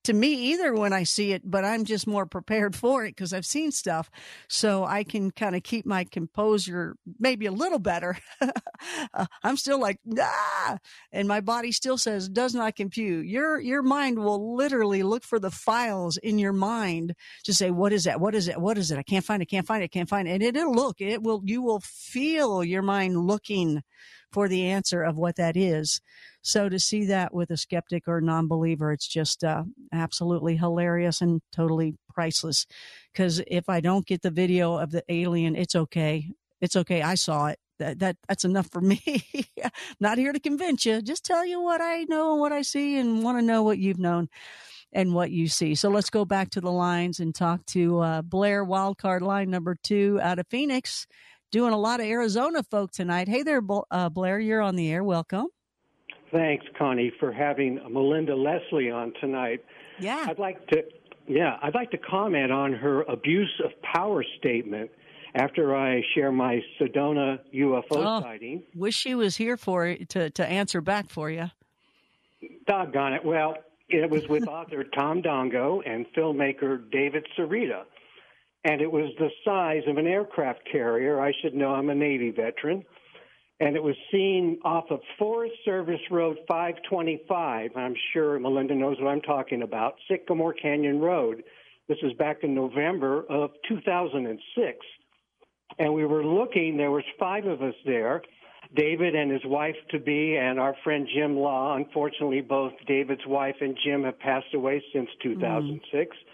to 0.04 0.12
me 0.12 0.52
either 0.52 0.74
when 0.74 0.92
I 0.92 1.02
see 1.02 1.32
it, 1.32 1.42
but 1.44 1.64
I'm 1.64 1.84
just 1.84 2.06
more 2.06 2.26
prepared 2.26 2.76
for 2.84 3.04
it 3.04 3.10
because 3.10 3.32
I've 3.32 3.46
seen 3.46 3.72
stuff. 3.72 4.10
So 4.48 4.84
I 4.84 5.04
can 5.04 5.30
kind 5.30 5.56
of 5.56 5.62
keep 5.62 5.86
my 5.86 6.04
composure 6.04 6.96
maybe 7.18 7.46
a 7.46 7.52
little 7.52 7.78
better. 7.78 8.16
uh, 8.40 9.26
I'm 9.42 9.56
still 9.56 9.80
like, 9.80 9.98
ah, 10.18 10.78
and 11.12 11.26
my 11.26 11.40
body 11.40 11.72
still 11.72 11.98
says 11.98 12.28
does 12.28 12.54
not 12.54 12.76
compute. 12.76 13.26
Your, 13.26 13.60
your 13.60 13.82
mind 13.82 14.18
will 14.18 14.56
literally 14.56 15.02
look 15.02 15.24
for 15.24 15.38
the 15.38 15.50
files 15.50 16.16
in 16.18 16.38
your 16.38 16.52
mind 16.52 17.14
to 17.44 17.54
say, 17.54 17.70
what 17.70 17.92
is 17.92 18.04
that? 18.04 18.20
What 18.20 18.34
is 18.34 18.48
it? 18.48 18.60
What 18.60 18.78
is 18.78 18.90
it? 18.90 18.98
I 18.98 19.02
can't 19.02 19.24
find 19.24 19.42
it. 19.42 19.46
Can't 19.46 19.66
find 19.66 19.82
it. 19.82 19.90
Can't 19.90 20.08
find 20.08 20.28
it. 20.28 20.32
And 20.32 20.42
it'll 20.42 20.74
look, 20.74 21.00
it 21.00 21.22
will, 21.22 21.42
you 21.44 21.62
will 21.62 21.80
feel 21.80 22.62
your 22.62 22.82
mind 22.82 23.18
looking 23.26 23.82
for 24.34 24.48
the 24.48 24.66
answer 24.66 25.02
of 25.02 25.16
what 25.16 25.36
that 25.36 25.56
is. 25.56 26.00
So 26.42 26.68
to 26.68 26.78
see 26.80 27.06
that 27.06 27.32
with 27.32 27.50
a 27.50 27.56
skeptic 27.56 28.08
or 28.08 28.20
non-believer, 28.20 28.92
it's 28.92 29.06
just 29.06 29.44
uh, 29.44 29.62
absolutely 29.92 30.56
hilarious 30.56 31.20
and 31.20 31.40
totally 31.52 31.94
priceless. 32.12 32.66
Because 33.12 33.40
if 33.46 33.68
I 33.68 33.80
don't 33.80 34.06
get 34.06 34.22
the 34.22 34.32
video 34.32 34.76
of 34.76 34.90
the 34.90 35.04
alien, 35.08 35.54
it's 35.54 35.76
okay. 35.76 36.32
It's 36.60 36.74
okay. 36.74 37.00
I 37.00 37.14
saw 37.14 37.46
it. 37.46 37.60
That, 37.78 38.00
that 38.00 38.16
that's 38.28 38.44
enough 38.44 38.68
for 38.70 38.80
me. 38.92 39.00
Not 40.00 40.18
here 40.18 40.32
to 40.32 40.40
convince 40.40 40.84
you. 40.84 41.00
Just 41.00 41.24
tell 41.24 41.46
you 41.46 41.62
what 41.62 41.80
I 41.80 42.04
know 42.04 42.32
and 42.32 42.40
what 42.40 42.52
I 42.52 42.62
see, 42.62 42.98
and 42.98 43.22
want 43.22 43.38
to 43.38 43.42
know 43.42 43.62
what 43.62 43.78
you've 43.78 43.98
known 43.98 44.28
and 44.92 45.14
what 45.14 45.30
you 45.30 45.48
see. 45.48 45.74
So 45.74 45.88
let's 45.88 46.10
go 46.10 46.24
back 46.24 46.50
to 46.50 46.60
the 46.60 46.70
lines 46.70 47.20
and 47.20 47.34
talk 47.34 47.66
to 47.66 48.00
uh, 48.00 48.22
Blair, 48.22 48.64
wildcard 48.64 49.22
line 49.22 49.50
number 49.50 49.76
two 49.82 50.20
out 50.22 50.38
of 50.38 50.46
Phoenix 50.48 51.06
doing 51.54 51.72
a 51.72 51.78
lot 51.78 52.00
of 52.00 52.06
Arizona 52.06 52.64
folk 52.64 52.90
tonight. 52.90 53.28
Hey 53.28 53.44
there, 53.44 53.62
uh, 53.92 54.08
Blair, 54.08 54.40
you're 54.40 54.60
on 54.60 54.74
the 54.74 54.90
air. 54.90 55.04
Welcome. 55.04 55.46
Thanks, 56.32 56.66
Connie, 56.76 57.12
for 57.20 57.30
having 57.30 57.78
Melinda 57.88 58.34
Leslie 58.34 58.90
on 58.90 59.12
tonight. 59.20 59.64
Yeah. 60.00 60.26
I'd 60.28 60.40
like 60.40 60.66
to 60.70 60.82
yeah, 61.28 61.56
I'd 61.62 61.76
like 61.76 61.92
to 61.92 61.98
comment 61.98 62.50
on 62.50 62.72
her 62.72 63.02
abuse 63.02 63.52
of 63.64 63.70
power 63.82 64.24
statement 64.38 64.90
after 65.36 65.76
I 65.76 66.02
share 66.16 66.32
my 66.32 66.60
Sedona 66.80 67.38
UFO 67.54 67.84
oh, 67.92 68.20
sighting. 68.20 68.64
Wish 68.74 68.94
she 68.94 69.14
was 69.14 69.36
here 69.36 69.56
for 69.56 69.94
to 69.94 70.30
to 70.30 70.44
answer 70.44 70.80
back 70.80 71.08
for 71.08 71.30
you. 71.30 71.52
Doggone 72.66 73.12
it. 73.12 73.24
Well, 73.24 73.54
it 73.88 74.10
was 74.10 74.26
with 74.26 74.48
author 74.48 74.82
Tom 74.82 75.22
Dongo 75.22 75.82
and 75.86 76.04
filmmaker 76.16 76.90
David 76.90 77.24
Sereda 77.38 77.84
and 78.64 78.80
it 78.80 78.90
was 78.90 79.10
the 79.18 79.30
size 79.44 79.82
of 79.86 79.98
an 79.98 80.06
aircraft 80.06 80.60
carrier. 80.70 81.20
I 81.20 81.32
should 81.42 81.54
know 81.54 81.74
I'm 81.74 81.90
a 81.90 81.94
Navy 81.94 82.30
veteran. 82.30 82.84
And 83.60 83.76
it 83.76 83.82
was 83.82 83.94
seen 84.10 84.58
off 84.64 84.86
of 84.90 85.00
Forest 85.18 85.54
Service 85.64 86.00
Road 86.10 86.38
525. 86.48 87.70
I'm 87.76 87.94
sure 88.12 88.38
Melinda 88.38 88.74
knows 88.74 88.96
what 89.00 89.08
I'm 89.08 89.20
talking 89.20 89.62
about, 89.62 89.94
Sycamore 90.08 90.54
Canyon 90.54 90.98
Road. 90.98 91.44
This 91.88 91.98
is 92.02 92.12
back 92.14 92.38
in 92.42 92.54
November 92.54 93.24
of 93.28 93.50
2006. 93.68 94.86
and 95.78 95.92
we 95.92 96.04
were 96.04 96.24
looking. 96.24 96.76
There 96.76 96.90
was 96.90 97.04
five 97.18 97.46
of 97.46 97.62
us 97.62 97.74
there. 97.84 98.22
David 98.74 99.14
and 99.14 99.30
his 99.30 99.44
wife 99.44 99.76
to 99.90 99.98
be, 100.00 100.36
and 100.36 100.58
our 100.58 100.74
friend 100.82 101.06
Jim 101.14 101.36
Law. 101.36 101.76
Unfortunately, 101.76 102.40
both 102.40 102.72
David's 102.86 103.26
wife 103.26 103.56
and 103.60 103.76
Jim 103.84 104.04
have 104.04 104.18
passed 104.18 104.52
away 104.54 104.82
since 104.92 105.08
2006. 105.22 106.16
Mm. 106.16 106.33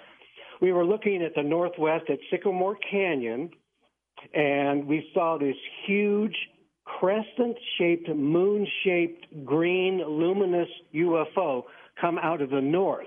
We 0.61 0.73
were 0.73 0.85
looking 0.85 1.23
at 1.23 1.35
the 1.35 1.43
northwest 1.43 2.05
at 2.11 2.19
Sycamore 2.31 2.77
Canyon, 2.91 3.51
and 4.35 4.87
we 4.87 5.11
saw 5.15 5.39
this 5.39 5.57
huge 5.87 6.37
crescent 6.85 7.57
shaped, 7.79 8.09
moon 8.09 8.67
shaped, 8.85 9.27
green, 9.45 10.03
luminous 10.07 10.69
UFO 10.95 11.65
come 12.01 12.19
out 12.19 12.43
of 12.43 12.51
the 12.51 12.61
north 12.61 13.07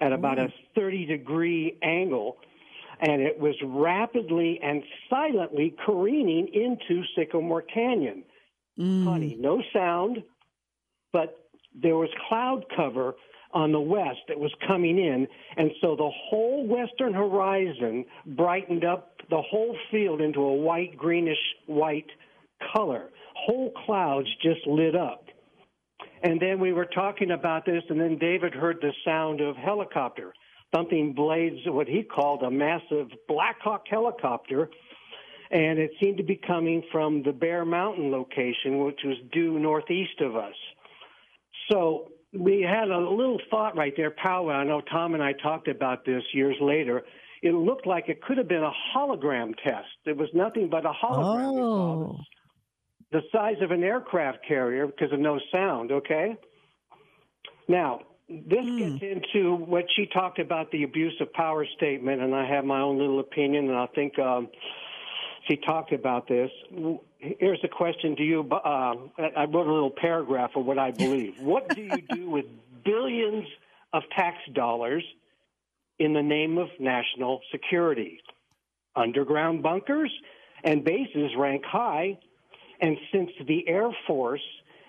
at 0.00 0.12
about 0.12 0.38
mm. 0.38 0.46
a 0.46 0.52
30 0.74 1.06
degree 1.06 1.78
angle. 1.82 2.38
And 3.00 3.20
it 3.20 3.38
was 3.38 3.54
rapidly 3.62 4.60
and 4.62 4.82
silently 5.10 5.74
careening 5.84 6.48
into 6.54 7.02
Sycamore 7.16 7.62
Canyon. 7.62 8.22
Mm. 8.78 9.04
Honey, 9.04 9.36
no 9.38 9.62
sound, 9.72 10.22
but 11.12 11.36
there 11.74 11.96
was 11.96 12.08
cloud 12.28 12.64
cover 12.74 13.14
on 13.54 13.72
the 13.72 13.80
west 13.80 14.20
that 14.28 14.38
was 14.38 14.52
coming 14.66 14.98
in. 14.98 15.26
And 15.56 15.70
so 15.80 15.96
the 15.96 16.10
whole 16.28 16.66
western 16.66 17.14
horizon 17.14 18.04
brightened 18.26 18.84
up 18.84 19.12
the 19.30 19.40
whole 19.40 19.76
field 19.90 20.20
into 20.20 20.40
a 20.40 20.54
white, 20.54 20.96
greenish 20.96 21.38
white 21.66 22.10
color. 22.74 23.10
Whole 23.34 23.72
clouds 23.86 24.28
just 24.42 24.66
lit 24.66 24.94
up. 24.94 25.24
And 26.22 26.40
then 26.40 26.58
we 26.58 26.72
were 26.72 26.86
talking 26.86 27.30
about 27.30 27.64
this, 27.64 27.82
and 27.88 28.00
then 28.00 28.18
David 28.18 28.54
heard 28.54 28.78
the 28.80 28.92
sound 29.04 29.40
of 29.40 29.56
helicopter 29.56 30.32
thumping 30.74 31.12
blades, 31.12 31.58
what 31.66 31.86
he 31.86 32.02
called 32.02 32.42
a 32.42 32.50
massive 32.50 33.08
Black 33.28 33.60
Hawk 33.60 33.84
helicopter. 33.88 34.68
And 35.50 35.78
it 35.78 35.92
seemed 36.02 36.16
to 36.16 36.24
be 36.24 36.40
coming 36.46 36.82
from 36.90 37.22
the 37.22 37.32
Bear 37.32 37.64
Mountain 37.64 38.10
location, 38.10 38.84
which 38.84 38.98
was 39.04 39.16
due 39.32 39.58
northeast 39.58 40.20
of 40.20 40.34
us. 40.34 40.54
So 41.70 42.10
we 42.36 42.62
had 42.62 42.90
a 42.90 42.98
little 42.98 43.38
thought 43.50 43.76
right 43.76 43.92
there, 43.96 44.10
powwow. 44.10 44.52
I 44.52 44.64
know 44.64 44.80
Tom 44.80 45.14
and 45.14 45.22
I 45.22 45.32
talked 45.32 45.68
about 45.68 46.04
this 46.04 46.22
years 46.32 46.56
later. 46.60 47.02
It 47.42 47.52
looked 47.52 47.86
like 47.86 48.08
it 48.08 48.22
could 48.22 48.38
have 48.38 48.48
been 48.48 48.62
a 48.62 48.72
hologram 48.94 49.54
test. 49.62 49.88
It 50.06 50.16
was 50.16 50.28
nothing 50.34 50.68
but 50.70 50.84
a 50.86 50.92
hologram. 50.92 51.58
Oh. 51.58 52.18
The 53.12 53.20
size 53.30 53.56
of 53.60 53.70
an 53.70 53.84
aircraft 53.84 54.38
carrier 54.46 54.86
because 54.86 55.12
of 55.12 55.20
no 55.20 55.38
sound, 55.52 55.92
okay? 55.92 56.36
Now, 57.68 58.00
this 58.28 58.64
mm. 58.64 58.98
gets 58.98 59.02
into 59.02 59.54
what 59.54 59.84
she 59.94 60.06
talked 60.06 60.38
about 60.38 60.70
the 60.70 60.82
abuse 60.82 61.14
of 61.20 61.32
power 61.32 61.66
statement, 61.76 62.22
and 62.22 62.34
I 62.34 62.46
have 62.46 62.64
my 62.64 62.80
own 62.80 62.98
little 62.98 63.20
opinion, 63.20 63.68
and 63.68 63.76
I 63.76 63.86
think 63.94 64.18
um, 64.18 64.48
she 65.48 65.56
talked 65.56 65.92
about 65.92 66.26
this. 66.28 66.50
Here's 67.18 67.60
a 67.64 67.68
question 67.68 68.16
to 68.16 68.22
you. 68.22 68.48
Uh, 68.50 68.94
I 69.18 69.44
wrote 69.44 69.66
a 69.66 69.72
little 69.72 69.90
paragraph 69.94 70.50
of 70.56 70.64
what 70.64 70.78
I 70.78 70.90
believe. 70.90 71.34
what 71.40 71.74
do 71.74 71.82
you 71.82 72.02
do 72.10 72.30
with 72.30 72.46
billions 72.84 73.46
of 73.92 74.02
tax 74.16 74.36
dollars 74.52 75.04
in 75.98 76.12
the 76.12 76.22
name 76.22 76.58
of 76.58 76.68
national 76.78 77.40
security? 77.50 78.20
Underground 78.96 79.62
bunkers 79.62 80.10
and 80.62 80.84
bases 80.84 81.32
rank 81.36 81.64
high, 81.64 82.18
and 82.80 82.96
since 83.12 83.30
the 83.46 83.68
Air 83.68 83.90
Force 84.06 84.44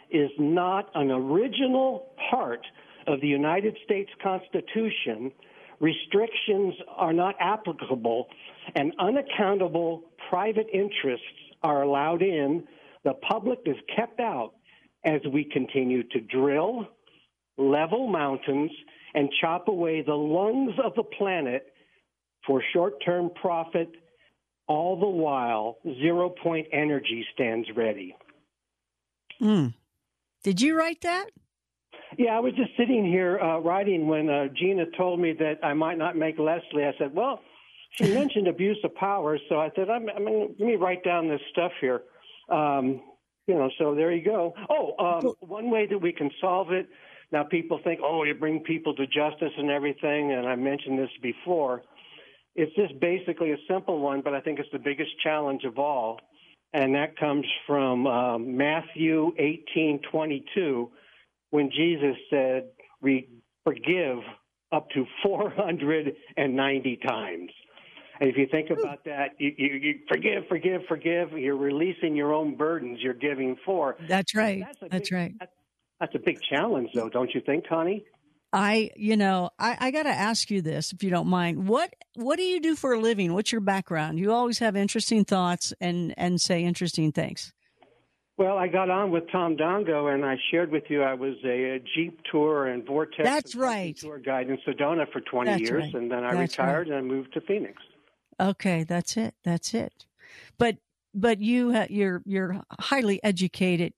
is 0.09 0.29
not 0.39 0.89
an 0.95 1.11
original 1.11 2.11
part 2.29 2.65
of 3.07 3.19
the 3.21 3.27
United 3.27 3.77
States 3.83 4.09
Constitution, 4.23 5.31
restrictions 5.79 6.73
are 6.95 7.13
not 7.13 7.35
applicable, 7.39 8.27
and 8.75 8.93
unaccountable 8.99 10.03
private 10.29 10.67
interests 10.73 11.25
are 11.63 11.83
allowed 11.83 12.21
in, 12.21 12.63
the 13.03 13.13
public 13.13 13.59
is 13.65 13.75
kept 13.95 14.19
out 14.19 14.53
as 15.03 15.21
we 15.31 15.43
continue 15.43 16.03
to 16.03 16.19
drill, 16.19 16.87
level 17.57 18.07
mountains, 18.07 18.71
and 19.13 19.29
chop 19.39 19.67
away 19.67 20.01
the 20.01 20.13
lungs 20.13 20.73
of 20.83 20.93
the 20.95 21.03
planet 21.03 21.67
for 22.45 22.61
short 22.73 22.93
term 23.03 23.29
profit, 23.41 23.89
all 24.67 24.99
the 24.99 25.07
while 25.07 25.77
zero 26.01 26.29
point 26.29 26.67
energy 26.71 27.25
stands 27.33 27.67
ready. 27.75 28.15
Mm. 29.41 29.73
Did 30.43 30.61
you 30.61 30.77
write 30.77 31.01
that? 31.01 31.29
Yeah, 32.17 32.37
I 32.37 32.39
was 32.39 32.53
just 32.53 32.71
sitting 32.77 33.05
here 33.05 33.39
uh, 33.39 33.59
writing 33.59 34.07
when 34.07 34.29
uh, 34.29 34.47
Gina 34.55 34.85
told 34.97 35.19
me 35.19 35.33
that 35.33 35.59
I 35.63 35.73
might 35.73 35.97
not 35.97 36.15
make 36.15 36.37
Leslie. 36.37 36.85
I 36.85 36.93
said, 36.97 37.13
well, 37.13 37.41
she 37.91 38.05
mentioned 38.13 38.47
abuse 38.47 38.79
of 38.83 38.93
power, 38.95 39.37
so 39.49 39.59
I 39.59 39.69
said, 39.75 39.89
I'm, 39.89 40.07
I'm, 40.09 40.25
let 40.25 40.59
me 40.59 40.75
write 40.75 41.03
down 41.03 41.27
this 41.27 41.41
stuff 41.51 41.71
here. 41.81 42.01
Um, 42.49 43.01
you 43.47 43.55
know, 43.55 43.69
so 43.77 43.95
there 43.95 44.11
you 44.11 44.23
go. 44.23 44.53
Oh, 44.69 44.95
um, 44.97 45.33
one 45.39 45.69
way 45.69 45.87
that 45.87 45.97
we 45.97 46.11
can 46.11 46.31
solve 46.41 46.71
it. 46.71 46.87
Now, 47.31 47.43
people 47.43 47.79
think, 47.83 47.99
oh, 48.03 48.23
you 48.23 48.33
bring 48.33 48.61
people 48.61 48.95
to 48.95 49.05
justice 49.07 49.51
and 49.57 49.69
everything, 49.69 50.31
and 50.31 50.47
I 50.47 50.55
mentioned 50.55 50.97
this 50.97 51.09
before. 51.21 51.83
It's 52.55 52.73
just 52.75 52.99
basically 52.99 53.51
a 53.51 53.57
simple 53.69 53.99
one, 53.99 54.21
but 54.21 54.33
I 54.33 54.41
think 54.41 54.59
it's 54.59 54.69
the 54.71 54.79
biggest 54.79 55.11
challenge 55.21 55.63
of 55.65 55.77
all, 55.77 56.19
and 56.73 56.95
that 56.95 57.17
comes 57.17 57.45
from 57.67 58.07
um, 58.07 58.55
Matthew 58.55 59.33
18:22 59.39 60.89
when 61.49 61.69
Jesus 61.71 62.15
said, 62.29 62.69
we 63.01 63.29
forgive 63.63 64.19
up 64.71 64.89
to 64.91 65.05
490 65.23 66.99
times. 67.07 67.51
And 68.19 68.29
if 68.29 68.37
you 68.37 68.47
think 68.49 68.69
about 68.69 69.03
that, 69.05 69.31
you, 69.37 69.53
you, 69.57 69.73
you, 69.75 69.99
forgive, 70.07 70.43
forgive, 70.47 70.81
forgive. 70.87 71.31
You're 71.33 71.57
releasing 71.57 72.15
your 72.15 72.33
own 72.33 72.55
burdens. 72.55 72.99
You're 73.01 73.13
giving 73.13 73.57
for. 73.65 73.97
That's 74.07 74.33
right. 74.33 74.63
That's, 74.65 74.91
that's 74.91 75.09
big, 75.09 75.17
right. 75.17 75.33
That's, 75.39 75.51
that's 75.99 76.15
a 76.15 76.19
big 76.19 76.39
challenge, 76.49 76.89
though, 76.93 77.09
don't 77.09 77.33
you 77.33 77.41
think, 77.45 77.67
Connie? 77.67 78.05
I, 78.53 78.91
you 78.95 79.17
know, 79.17 79.49
I, 79.59 79.75
I 79.79 79.91
got 79.91 80.03
to 80.03 80.09
ask 80.09 80.49
you 80.49 80.61
this, 80.61 80.93
if 80.93 81.03
you 81.03 81.09
don't 81.09 81.27
mind. 81.27 81.67
What 81.67 81.93
What 82.15 82.37
do 82.37 82.43
you 82.43 82.61
do 82.61 82.75
for 82.75 82.93
a 82.93 82.99
living? 82.99 83.33
What's 83.33 83.51
your 83.51 83.59
background? 83.59 84.17
You 84.17 84.31
always 84.31 84.59
have 84.59 84.77
interesting 84.77 85.25
thoughts 85.25 85.73
and 85.81 86.13
and 86.17 86.39
say 86.39 86.63
interesting 86.63 87.11
things. 87.11 87.51
Well, 88.37 88.57
I 88.57 88.67
got 88.67 88.89
on 88.89 89.11
with 89.11 89.31
Tom 89.31 89.55
Dongo, 89.55 90.13
and 90.13 90.25
I 90.25 90.35
shared 90.51 90.69
with 90.69 90.83
you 90.89 91.03
I 91.03 91.13
was 91.13 91.35
a, 91.45 91.75
a 91.75 91.79
Jeep 91.79 92.19
tour 92.29 92.67
and 92.67 92.85
Vortex. 92.85 93.23
That's 93.23 93.55
right. 93.55 93.95
Tour 93.95 94.19
guide 94.19 94.49
in 94.49 94.57
Sedona 94.67 95.09
for 95.11 95.21
20 95.21 95.51
that's 95.51 95.61
years, 95.61 95.83
right. 95.83 95.93
and 95.93 96.11
then 96.11 96.25
I 96.25 96.35
that's 96.35 96.57
retired 96.57 96.89
right. 96.89 96.97
and 96.97 96.97
I 96.97 97.01
moved 97.01 97.33
to 97.33 97.41
Phoenix. 97.41 97.81
Okay, 98.39 98.83
that's 98.83 99.15
it. 99.15 99.35
That's 99.43 99.73
it. 99.73 100.05
But 100.57 100.77
but 101.13 101.39
you 101.39 101.73
ha- 101.73 101.87
you're 101.89 102.21
you're 102.25 102.61
highly 102.77 103.23
educated 103.23 103.93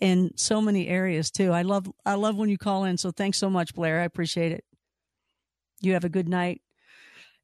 in 0.00 0.32
so 0.36 0.62
many 0.62 0.88
areas 0.88 1.30
too. 1.30 1.52
I 1.52 1.60
love 1.60 1.92
I 2.06 2.14
love 2.14 2.36
when 2.36 2.48
you 2.48 2.56
call 2.56 2.84
in. 2.84 2.96
So 2.96 3.10
thanks 3.10 3.36
so 3.36 3.50
much, 3.50 3.74
Blair. 3.74 4.00
I 4.00 4.04
appreciate 4.04 4.52
it. 4.52 4.64
You 5.82 5.92
have 5.92 6.04
a 6.04 6.08
good 6.08 6.28
night 6.28 6.62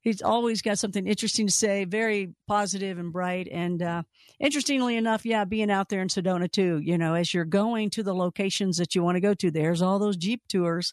he's 0.00 0.22
always 0.22 0.62
got 0.62 0.78
something 0.78 1.06
interesting 1.06 1.46
to 1.46 1.52
say, 1.52 1.84
very 1.84 2.34
positive 2.46 2.98
and 2.98 3.12
bright. 3.12 3.48
And 3.50 3.82
uh, 3.82 4.02
interestingly 4.38 4.96
enough, 4.96 5.26
yeah, 5.26 5.44
being 5.44 5.70
out 5.70 5.88
there 5.88 6.02
in 6.02 6.08
Sedona 6.08 6.50
too, 6.50 6.80
you 6.82 6.98
know, 6.98 7.14
as 7.14 7.32
you're 7.32 7.44
going 7.44 7.90
to 7.90 8.02
the 8.02 8.14
locations 8.14 8.76
that 8.76 8.94
you 8.94 9.02
want 9.02 9.16
to 9.16 9.20
go 9.20 9.34
to, 9.34 9.50
there's 9.50 9.82
all 9.82 9.98
those 9.98 10.16
Jeep 10.16 10.42
tours 10.48 10.92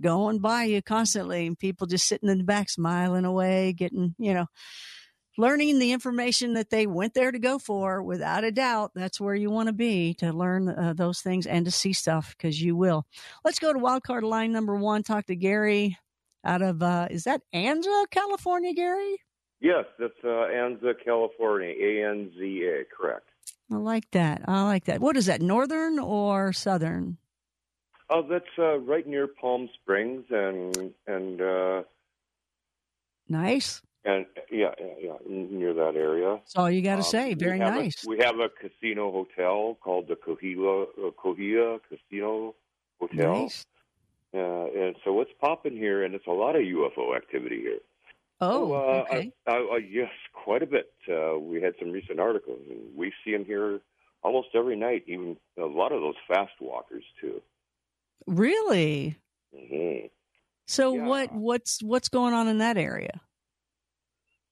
going 0.00 0.38
by 0.38 0.64
you 0.64 0.82
constantly, 0.82 1.46
and 1.46 1.58
people 1.58 1.86
just 1.86 2.06
sitting 2.06 2.28
in 2.28 2.38
the 2.38 2.44
back 2.44 2.70
smiling 2.70 3.24
away, 3.24 3.72
getting, 3.72 4.14
you 4.18 4.32
know, 4.32 4.46
learning 5.38 5.78
the 5.78 5.92
information 5.92 6.54
that 6.54 6.70
they 6.70 6.86
went 6.86 7.14
there 7.14 7.32
to 7.32 7.38
go 7.38 7.58
for 7.58 8.02
without 8.02 8.44
a 8.44 8.52
doubt. 8.52 8.92
That's 8.94 9.20
where 9.20 9.34
you 9.34 9.50
want 9.50 9.68
to 9.68 9.72
be 9.72 10.14
to 10.14 10.32
learn 10.32 10.68
uh, 10.68 10.94
those 10.94 11.20
things 11.20 11.46
and 11.46 11.64
to 11.64 11.70
see 11.70 11.92
stuff 11.92 12.34
because 12.36 12.60
you 12.60 12.76
will. 12.76 13.06
Let's 13.44 13.58
go 13.58 13.72
to 13.72 13.78
wildcard 13.78 14.22
line 14.22 14.52
number 14.52 14.76
one 14.76 15.02
talk 15.02 15.26
to 15.26 15.36
gary 15.36 15.96
out 16.44 16.62
of 16.62 16.82
uh, 16.82 17.08
is 17.10 17.24
that 17.24 17.42
Anza, 17.54 18.04
California, 18.10 18.72
Gary? 18.72 19.16
Yes, 19.60 19.84
that's 19.98 20.12
uh, 20.24 20.26
Anza, 20.26 20.94
California. 21.04 21.74
A 21.80 22.10
N 22.10 22.32
Z 22.36 22.64
A, 22.64 22.84
correct. 22.94 23.28
I 23.70 23.76
like 23.76 24.10
that. 24.10 24.42
I 24.46 24.64
like 24.64 24.84
that. 24.86 25.00
What 25.00 25.16
is 25.16 25.26
that, 25.26 25.40
northern 25.40 25.98
or 25.98 26.52
southern? 26.52 27.16
Oh, 28.10 28.22
that's 28.28 28.44
uh, 28.58 28.78
right 28.80 29.06
near 29.06 29.26
Palm 29.26 29.70
Springs 29.80 30.24
and 30.30 30.92
and 31.06 31.40
uh, 31.40 31.82
nice. 33.28 33.80
And 34.04 34.26
yeah, 34.50 34.74
yeah, 34.78 34.94
yeah, 35.00 35.16
near 35.28 35.72
that 35.74 35.94
area. 35.94 36.34
That's 36.34 36.56
all 36.56 36.68
you 36.68 36.82
got 36.82 36.96
to 36.96 37.02
um, 37.02 37.04
say. 37.04 37.34
Very 37.34 37.58
we 37.58 37.64
nice. 37.64 38.04
A, 38.04 38.08
we 38.08 38.18
have 38.18 38.34
a 38.40 38.48
casino 38.48 39.12
hotel 39.12 39.78
called 39.80 40.08
the 40.08 40.16
Cohila 40.16 40.86
uh, 40.98 41.10
Cahuilla 41.12 41.78
Casino 41.88 42.54
Hotel. 43.00 43.42
Nice. 43.42 43.64
Uh, 44.34 44.66
and 44.74 44.96
so 45.04 45.12
what's 45.12 45.30
popping 45.40 45.76
here, 45.76 46.04
and 46.04 46.14
it's 46.14 46.26
a 46.26 46.30
lot 46.30 46.56
of 46.56 46.62
UFO 46.62 47.14
activity 47.16 47.60
here. 47.60 47.78
Oh, 48.40 48.68
so, 48.68 48.74
uh, 48.74 49.02
okay. 49.02 49.32
I, 49.46 49.52
I, 49.52 49.80
yes, 49.88 50.10
quite 50.32 50.62
a 50.62 50.66
bit. 50.66 50.92
Uh, 51.08 51.38
we 51.38 51.60
had 51.62 51.74
some 51.78 51.90
recent 51.92 52.18
articles, 52.18 52.60
and 52.68 52.96
we 52.96 53.12
see 53.24 53.32
them 53.32 53.44
here 53.44 53.80
almost 54.22 54.48
every 54.54 54.74
night. 54.76 55.04
Even 55.06 55.36
a 55.58 55.66
lot 55.66 55.92
of 55.92 56.00
those 56.00 56.14
fast 56.26 56.52
walkers 56.60 57.04
too. 57.20 57.40
Really? 58.26 59.16
Mm-hmm. 59.54 60.06
So 60.66 60.94
Yeah. 60.94 61.06
what 61.06 61.32
what's 61.32 61.82
what's 61.82 62.08
going 62.08 62.32
on 62.34 62.48
in 62.48 62.58
that 62.58 62.78
area? 62.78 63.20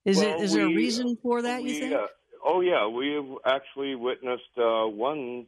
Is 0.05 0.19
Well, 0.19 0.41
it 0.41 0.45
is 0.45 0.53
there 0.53 0.67
a 0.67 0.69
reason 0.69 1.17
for 1.23 1.43
that? 1.43 1.63
we, 1.63 1.73
you 1.73 1.81
think? 1.81 1.95
Uh, 1.95 2.07
oh 2.45 2.61
yeah, 2.61 2.87
we've 2.87 3.37
actually 3.45 3.95
witnessed 3.95 4.57
uh, 4.59 4.87
one. 4.87 5.47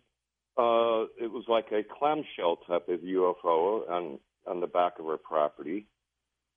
Uh, 0.57 1.09
it 1.19 1.31
was 1.31 1.45
like 1.49 1.73
a 1.73 1.83
clamshell 1.83 2.57
type 2.67 2.89
of 2.89 3.01
UFO 3.01 3.89
on 3.91 4.19
on 4.47 4.61
the 4.61 4.67
back 4.67 4.99
of 4.99 5.07
our 5.07 5.17
property. 5.17 5.87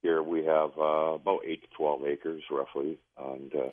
Here 0.01 0.21
we 0.21 0.43
have 0.45 0.71
uh, 0.77 1.13
about 1.15 1.39
eight 1.47 1.61
to 1.61 1.67
twelve 1.77 2.05
acres, 2.05 2.43
roughly, 2.51 2.99
and 3.17 3.53
uh, 3.55 3.69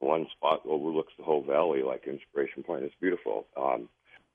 one 0.00 0.26
spot 0.36 0.60
overlooks 0.66 1.12
the 1.18 1.24
whole 1.24 1.42
valley, 1.42 1.82
like 1.82 2.06
Inspiration 2.06 2.62
Point. 2.62 2.84
It's 2.84 2.94
beautiful. 3.00 3.46
Um, 3.56 3.88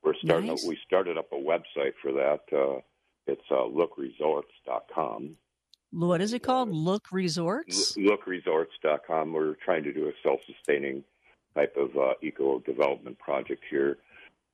we're 0.03 0.15
starting. 0.23 0.47
Nice. 0.47 0.65
We 0.65 0.77
started 0.85 1.17
up 1.17 1.31
a 1.31 1.35
website 1.35 1.93
for 2.01 2.11
that. 2.13 2.41
Uh, 2.51 2.81
it's 3.27 3.41
uh, 3.51 3.67
lookresorts.com. 3.67 5.35
What 5.91 6.21
is 6.21 6.33
it 6.33 6.43
called? 6.43 6.69
Uh, 6.69 6.73
Look 6.73 7.11
Resorts? 7.11 7.95
lookresorts.com. 7.97 9.33
We're 9.33 9.55
trying 9.63 9.83
to 9.83 9.93
do 9.93 10.07
a 10.07 10.11
self-sustaining 10.23 11.03
type 11.55 11.75
of 11.77 11.95
uh, 11.97 12.13
eco 12.21 12.59
development 12.59 13.17
project 13.19 13.63
here, 13.69 13.97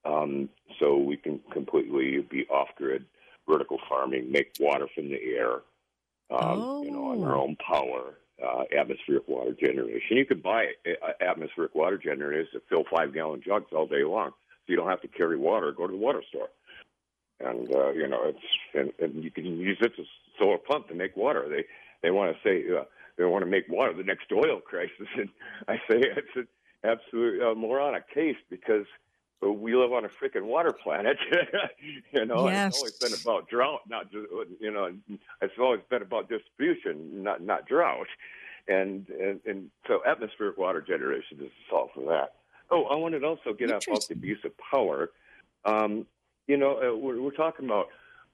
um, 0.06 0.50
so 0.80 0.98
we 0.98 1.18
can 1.18 1.40
completely 1.52 2.20
be 2.22 2.46
off-grid, 2.48 3.06
vertical 3.48 3.80
farming, 3.90 4.32
make 4.32 4.54
water 4.60 4.88
from 4.94 5.10
the 5.10 5.20
air, 5.22 5.62
um, 6.32 6.70
you 6.82 6.92
know, 6.92 7.06
on 7.12 7.24
our 7.24 7.36
Oh. 7.36 7.42
own 7.42 7.56
power, 7.58 8.16
uh, 8.44 8.64
atmospheric 8.78 9.28
water 9.28 9.54
generation. 9.54 10.18
You 10.18 10.26
could 10.26 10.44
buy 10.44 10.74
uh, 10.88 11.12
atmospheric 11.22 11.76
water 11.76 11.98
generators 11.98 12.50
that 12.54 12.68
fill 12.70 12.84
five-gallon 12.90 13.42
jugs 13.46 13.72
all 13.74 13.88
day 13.88 14.04
long, 14.04 14.32
so 14.32 14.64
you 14.68 14.76
don't 14.76 14.90
have 14.90 15.02
to 15.02 15.08
carry 15.08 15.38
water. 15.38 15.72
Go 15.72 15.88
to 15.88 15.92
the 15.92 15.98
water 15.98 16.24
store 16.30 16.50
and 17.40 17.74
uh, 17.76 17.92
you 17.92 18.08
know 18.08 18.22
it's 18.26 18.40
and, 18.74 18.92
and 19.00 19.24
you 19.24 19.32
can 19.32 19.46
use 19.46 19.78
it 19.82 19.92
a 20.00 20.04
solar 20.40 20.58
pump 20.58 20.88
to 20.88 20.96
make 20.96 21.16
water. 21.18 21.48
They 21.50 21.66
they 22.02 22.12
want 22.12 22.36
to 22.36 22.42
say 22.48 22.64
uh, 22.76 22.84
they 23.18 23.26
want 23.26 23.44
to 23.44 23.50
make 23.50 23.68
water 23.70 23.94
the 23.94 24.04
next 24.04 24.32
oil 24.32 24.60
crisis, 24.60 25.08
and 25.18 25.30
I 25.68 25.76
say 25.90 26.02
it's 26.02 26.36
an 26.36 26.48
absolute 26.84 27.42
uh, 27.42 27.56
moronic 27.56 28.10
case 28.14 28.38
because 28.50 28.86
we 29.52 29.76
live 29.76 29.94
on 29.94 30.06
a 30.06 30.10
freaking 30.10 30.44
water 30.44 30.72
planet. 30.72 31.18
you 32.12 32.26
know, 32.26 32.48
and 32.48 32.68
it's 32.68 32.78
always 32.78 32.98
been 32.98 33.14
about 33.14 33.50
drought, 33.50 33.82
not 33.88 34.12
you 34.12 34.72
know, 34.72 34.92
it's 35.42 35.54
always 35.60 35.82
been 35.90 36.02
about 36.02 36.30
distribution, 36.30 37.24
not 37.24 37.42
not 37.42 37.68
drought. 37.68 38.08
And, 38.68 39.08
and 39.10 39.40
and 39.46 39.70
so 39.88 40.02
atmospheric 40.08 40.58
water 40.58 40.82
generation 40.82 41.38
is 41.40 41.46
the 41.46 41.50
solve 41.70 41.90
for 41.94 42.06
that. 42.10 42.34
Oh, 42.72 42.86
I 42.86 42.96
wanted 42.96 43.20
to 43.20 43.28
also 43.28 43.54
get 43.54 43.72
off, 43.72 43.88
off 43.90 44.08
the 44.08 44.16
abuse 44.16 44.40
of 44.44 44.52
power. 44.58 45.12
Um, 45.66 46.08
you 46.48 46.58
know, 46.58 46.78
uh, 46.78 46.96
we're, 46.96 47.22
we're 47.22 47.32
talking 47.32 47.66
about 47.66 47.88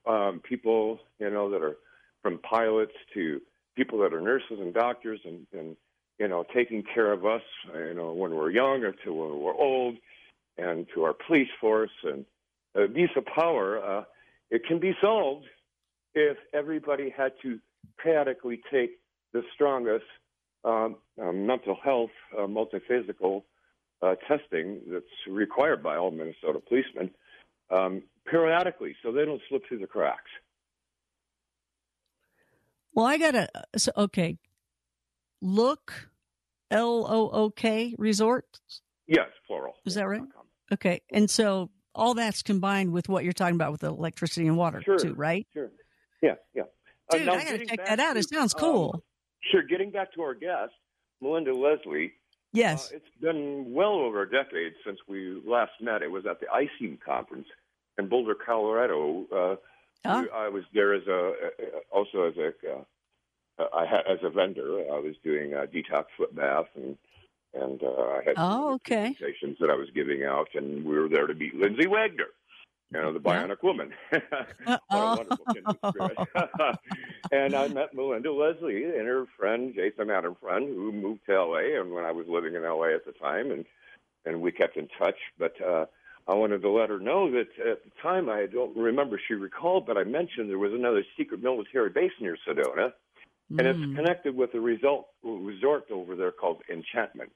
um, 0.06 0.40
people, 0.40 1.00
you 1.20 1.30
know, 1.30 1.50
that 1.52 1.62
are 1.62 1.76
from 2.22 2.38
pilots 2.40 2.94
to 3.14 3.42
people 3.76 4.00
that 4.00 4.14
are 4.14 4.22
nurses 4.22 4.60
and 4.60 4.74
doctors 4.74 5.20
and, 5.26 5.46
and 5.52 5.76
you 6.20 6.28
know, 6.28 6.46
taking 6.54 6.84
care 6.84 7.12
of 7.12 7.26
us, 7.26 7.42
you 7.74 7.96
know, 7.96 8.14
when 8.14 8.36
we're 8.36 8.52
young 8.52 8.84
or 8.84 8.92
to 8.92 9.14
when 9.14 9.40
we're 9.40 9.56
old, 9.56 9.96
and 10.62 10.88
to 10.94 11.04
our 11.04 11.16
police 11.28 11.50
force 11.60 11.92
and 12.04 12.26
abuse 12.76 13.12
of 13.16 13.26
power. 13.26 13.68
Uh, 13.84 14.04
it 14.50 14.62
can 14.68 14.80
be 14.80 14.94
solved 15.02 15.46
if 16.14 16.38
everybody 16.54 17.14
had 17.16 17.32
to 17.42 17.60
periodically 18.02 18.62
take 18.72 18.92
the 19.34 19.42
strongest 19.54 20.06
um, 20.64 20.98
uh, 21.22 21.32
mental 21.32 21.78
health, 21.84 22.12
uh, 22.38 22.42
multiphysical 22.42 23.44
uh, 24.02 24.16
testing 24.28 24.82
that's 24.92 25.06
required 25.28 25.82
by 25.82 25.96
all 25.96 26.12
Minnesota 26.12 26.60
policemen 26.68 27.10
um, 27.70 28.04
periodically, 28.30 28.96
so 29.02 29.12
they 29.12 29.26
don't 29.26 29.42
slip 29.50 29.64
through 29.68 29.80
the 29.80 29.88
cracks. 29.88 30.32
Well, 32.94 33.06
I 33.06 33.18
got 33.18 33.32
to, 33.32 33.48
so, 33.78 33.92
okay. 33.98 34.38
Look, 35.42 36.10
L 36.70 37.06
O 37.08 37.30
O 37.30 37.50
K 37.50 37.96
Resorts. 37.98 38.82
Yes, 39.08 39.30
plural. 39.48 39.74
Is 39.86 39.96
that 39.96 40.08
right? 40.08 40.22
Okay. 40.72 41.02
And 41.12 41.30
so 41.30 41.70
all 41.94 42.14
that's 42.14 42.42
combined 42.42 42.92
with 42.92 43.10
what 43.10 43.24
you're 43.24 43.34
talking 43.34 43.56
about 43.56 43.72
with 43.72 43.82
the 43.82 43.88
electricity 43.90 44.48
and 44.48 44.58
water, 44.58 44.82
Sure. 44.84 44.98
too, 44.98 45.14
right? 45.14 45.46
Sure. 45.54 45.70
Yeah, 46.22 46.36
yeah. 46.54 46.64
Uh, 47.10 47.18
Dude, 47.18 47.26
now 47.26 47.34
I 47.34 47.44
got 47.44 47.60
to 47.60 47.66
check 47.66 47.86
that 47.86 48.00
out. 48.00 48.16
It 48.18 48.30
sounds 48.30 48.54
um, 48.56 48.60
cool. 48.60 49.04
Sure. 49.52 49.64
Getting 49.64 49.92
back 49.92 50.14
to 50.14 50.22
our 50.22 50.34
guest, 50.34 50.72
Melinda 51.22 51.54
Leslie. 51.54 52.14
yes. 52.54 52.92
Uh, 52.92 52.98
it's 52.98 53.10
been 53.20 53.74
well 53.74 53.94
over 53.96 54.22
a 54.22 54.30
decade 54.30 54.74
since 54.86 55.00
we 55.08 55.42
last 55.46 55.72
met. 55.82 56.02
It 56.02 56.12
was 56.12 56.26
at 56.26 56.40
the 56.40 56.46
ICEAM 56.48 57.00
conference 57.06 57.48
in 57.98 58.08
Boulder, 58.08 58.36
Colorado. 58.36 59.26
Uh, 59.36 59.56
Huh? 60.04 60.26
I 60.34 60.50
was 60.50 60.64
there 60.74 60.96
as 60.96 61.06
a 61.06 61.28
uh, 61.30 61.80
also 61.92 62.24
as 62.24 62.34
a 62.36 62.48
uh, 63.62 63.68
I 63.72 63.86
had 63.86 64.00
as 64.12 64.18
a 64.24 64.32
vendor. 64.32 64.80
I 64.92 64.98
was 64.98 65.14
doing 65.24 65.54
a 65.54 65.68
detox 65.68 66.06
foot 66.18 66.36
bath 66.36 66.66
and 66.76 66.98
and 67.54 67.82
uh, 67.84 67.88
I 67.88 68.22
had 68.26 68.36
Oh, 68.38 68.74
okay. 68.76 69.16
presentations 69.16 69.58
that 69.60 69.70
I 69.70 69.76
was 69.76 69.90
giving 69.94 70.24
out, 70.24 70.48
and 70.54 70.86
we 70.86 70.98
were 70.98 71.10
there 71.10 71.28
to 71.28 71.34
meet 71.34 71.56
Lindsay 71.56 71.88
Wagner, 71.88 72.28
you 72.94 73.02
know, 73.02 73.14
the 73.14 73.20
Yeah. 73.26 73.48
Bionic 73.48 73.64
Woman. 73.64 73.92
What 74.90 75.04
a 75.04 75.16
wonderful 75.16 75.46
and 77.32 77.56
I 77.56 77.68
met 77.70 77.94
Melinda 77.94 78.32
Leslie 78.32 78.84
and 78.84 79.08
her 79.08 79.26
friend 79.38 79.74
Jason 79.74 80.10
Adam 80.10 80.36
friend 80.42 80.68
who 80.68 80.92
moved 80.92 81.22
to 81.28 81.34
LA 81.44 81.80
and 81.80 81.94
when 81.94 82.04
I 82.04 82.12
was 82.12 82.26
living 82.28 82.56
in 82.56 82.64
LA 82.64 82.94
at 82.96 83.06
the 83.06 83.14
time 83.14 83.52
and 83.52 83.66
and 84.26 84.42
we 84.42 84.52
kept 84.52 84.78
in 84.78 84.88
touch. 85.00 85.16
But 85.40 85.54
uh 85.62 85.86
I 86.28 86.36
wanted 86.36 86.62
to 86.62 86.70
let 86.70 86.90
her 86.90 87.00
know 87.00 87.32
that 87.32 87.48
at 87.60 87.84
the 87.84 87.92
time 88.02 88.30
I 88.30 88.46
don't 88.46 88.76
remember 88.78 89.20
she 89.28 89.34
recalled, 89.34 89.86
but 89.88 89.98
I 89.98 90.04
mentioned 90.04 90.50
there 90.50 90.60
was 90.60 90.74
another 90.74 91.04
secret 91.18 91.42
military 91.42 91.90
base 91.90 92.12
near 92.20 92.38
Sedona, 92.48 92.92
and 93.60 93.68
mm. 93.68 93.84
it's 93.84 93.96
connected 93.96 94.36
with 94.36 94.54
a 94.54 94.60
result 94.60 95.08
resort 95.24 95.86
over 95.92 96.16
there 96.16 96.32
called 96.32 96.62
Enchantment. 96.72 97.32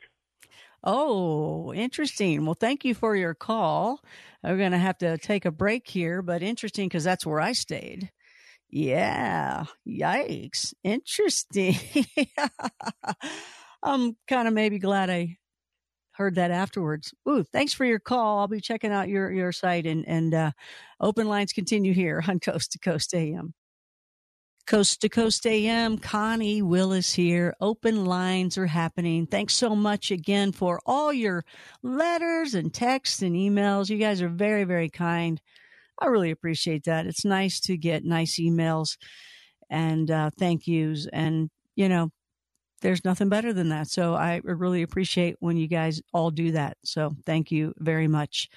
Oh, 0.84 1.74
interesting. 1.74 2.46
Well, 2.46 2.56
thank 2.60 2.86
you 2.86 2.94
for 2.94 3.16
your 3.16 3.34
call. 3.34 4.02
We're 4.44 4.58
going 4.58 4.72
to 4.72 4.78
have 4.78 5.00
to 5.00 5.18
take 5.18 5.46
a 5.46 5.52
break 5.52 5.88
here, 5.88 6.22
but 6.22 6.44
interesting 6.44 6.88
because 6.88 7.04
that's 7.04 7.26
where 7.26 7.42
I 7.42 7.54
stayed. 7.54 8.12
Yeah. 8.70 9.66
Yikes. 9.88 10.74
Interesting. 10.84 11.76
I'm 13.84 14.16
kind 14.28 14.48
of 14.48 14.54
maybe 14.54 14.78
glad 14.78 15.10
I 15.10 15.38
heard 16.12 16.36
that 16.36 16.52
afterwards. 16.52 17.14
Ooh, 17.28 17.44
thanks 17.44 17.74
for 17.74 17.86
your 17.86 18.00
call. 18.00 18.40
I'll 18.40 18.48
be 18.48 18.62
checking 18.62 18.92
out 18.92 19.10
your, 19.10 19.32
your 19.32 19.52
site 19.52 19.86
and, 19.86 20.08
and, 20.08 20.34
uh, 20.34 20.52
open 21.00 21.28
lines 21.28 21.52
continue 21.52 21.94
here 21.94 22.24
on 22.28 22.40
Coast 22.40 22.72
to 22.74 22.80
Coast 22.80 23.14
AM. 23.14 23.54
Coast 24.66 25.02
to 25.02 25.10
Coast 25.10 25.46
AM, 25.46 26.00
Connie 26.00 26.64
Willis 26.64 27.14
here. 27.14 27.54
Open 27.62 28.04
lines 28.04 28.58
are 28.58 28.66
happening. 28.66 29.28
Thanks 29.28 29.54
so 29.54 29.76
much 29.76 30.10
again 30.10 30.52
for 30.52 30.82
all 30.88 31.14
your 31.14 31.46
letters 31.84 32.56
and 32.56 32.74
texts 32.74 33.22
and 33.22 33.36
emails. 33.36 33.90
You 33.90 34.00
guys 34.00 34.24
are 34.24 34.30
very, 34.30 34.64
very 34.64 34.90
kind. 34.90 35.40
I 36.00 36.08
really 36.08 36.32
appreciate 36.32 36.86
that. 36.86 37.06
It's 37.06 37.24
nice 37.24 37.60
to 37.62 37.78
get 37.78 38.04
nice 38.04 38.40
emails 38.40 38.98
and 39.70 40.10
uh, 40.10 40.32
thank 40.38 40.68
yous. 40.68 41.08
And, 41.14 41.52
you 41.76 41.88
know, 41.88 42.10
there's 42.82 43.06
nothing 43.06 43.30
better 43.30 43.54
than 43.54 43.70
that. 43.70 43.88
So 43.88 44.16
I 44.16 44.42
really 44.44 44.82
appreciate 44.82 45.36
when 45.40 45.58
you 45.58 45.68
guys 45.68 46.02
all 46.12 46.32
do 46.32 46.54
that. 46.54 46.78
So 46.84 47.16
thank 47.24 47.52
you 47.52 47.76
very 47.78 48.08
much. 48.08 48.50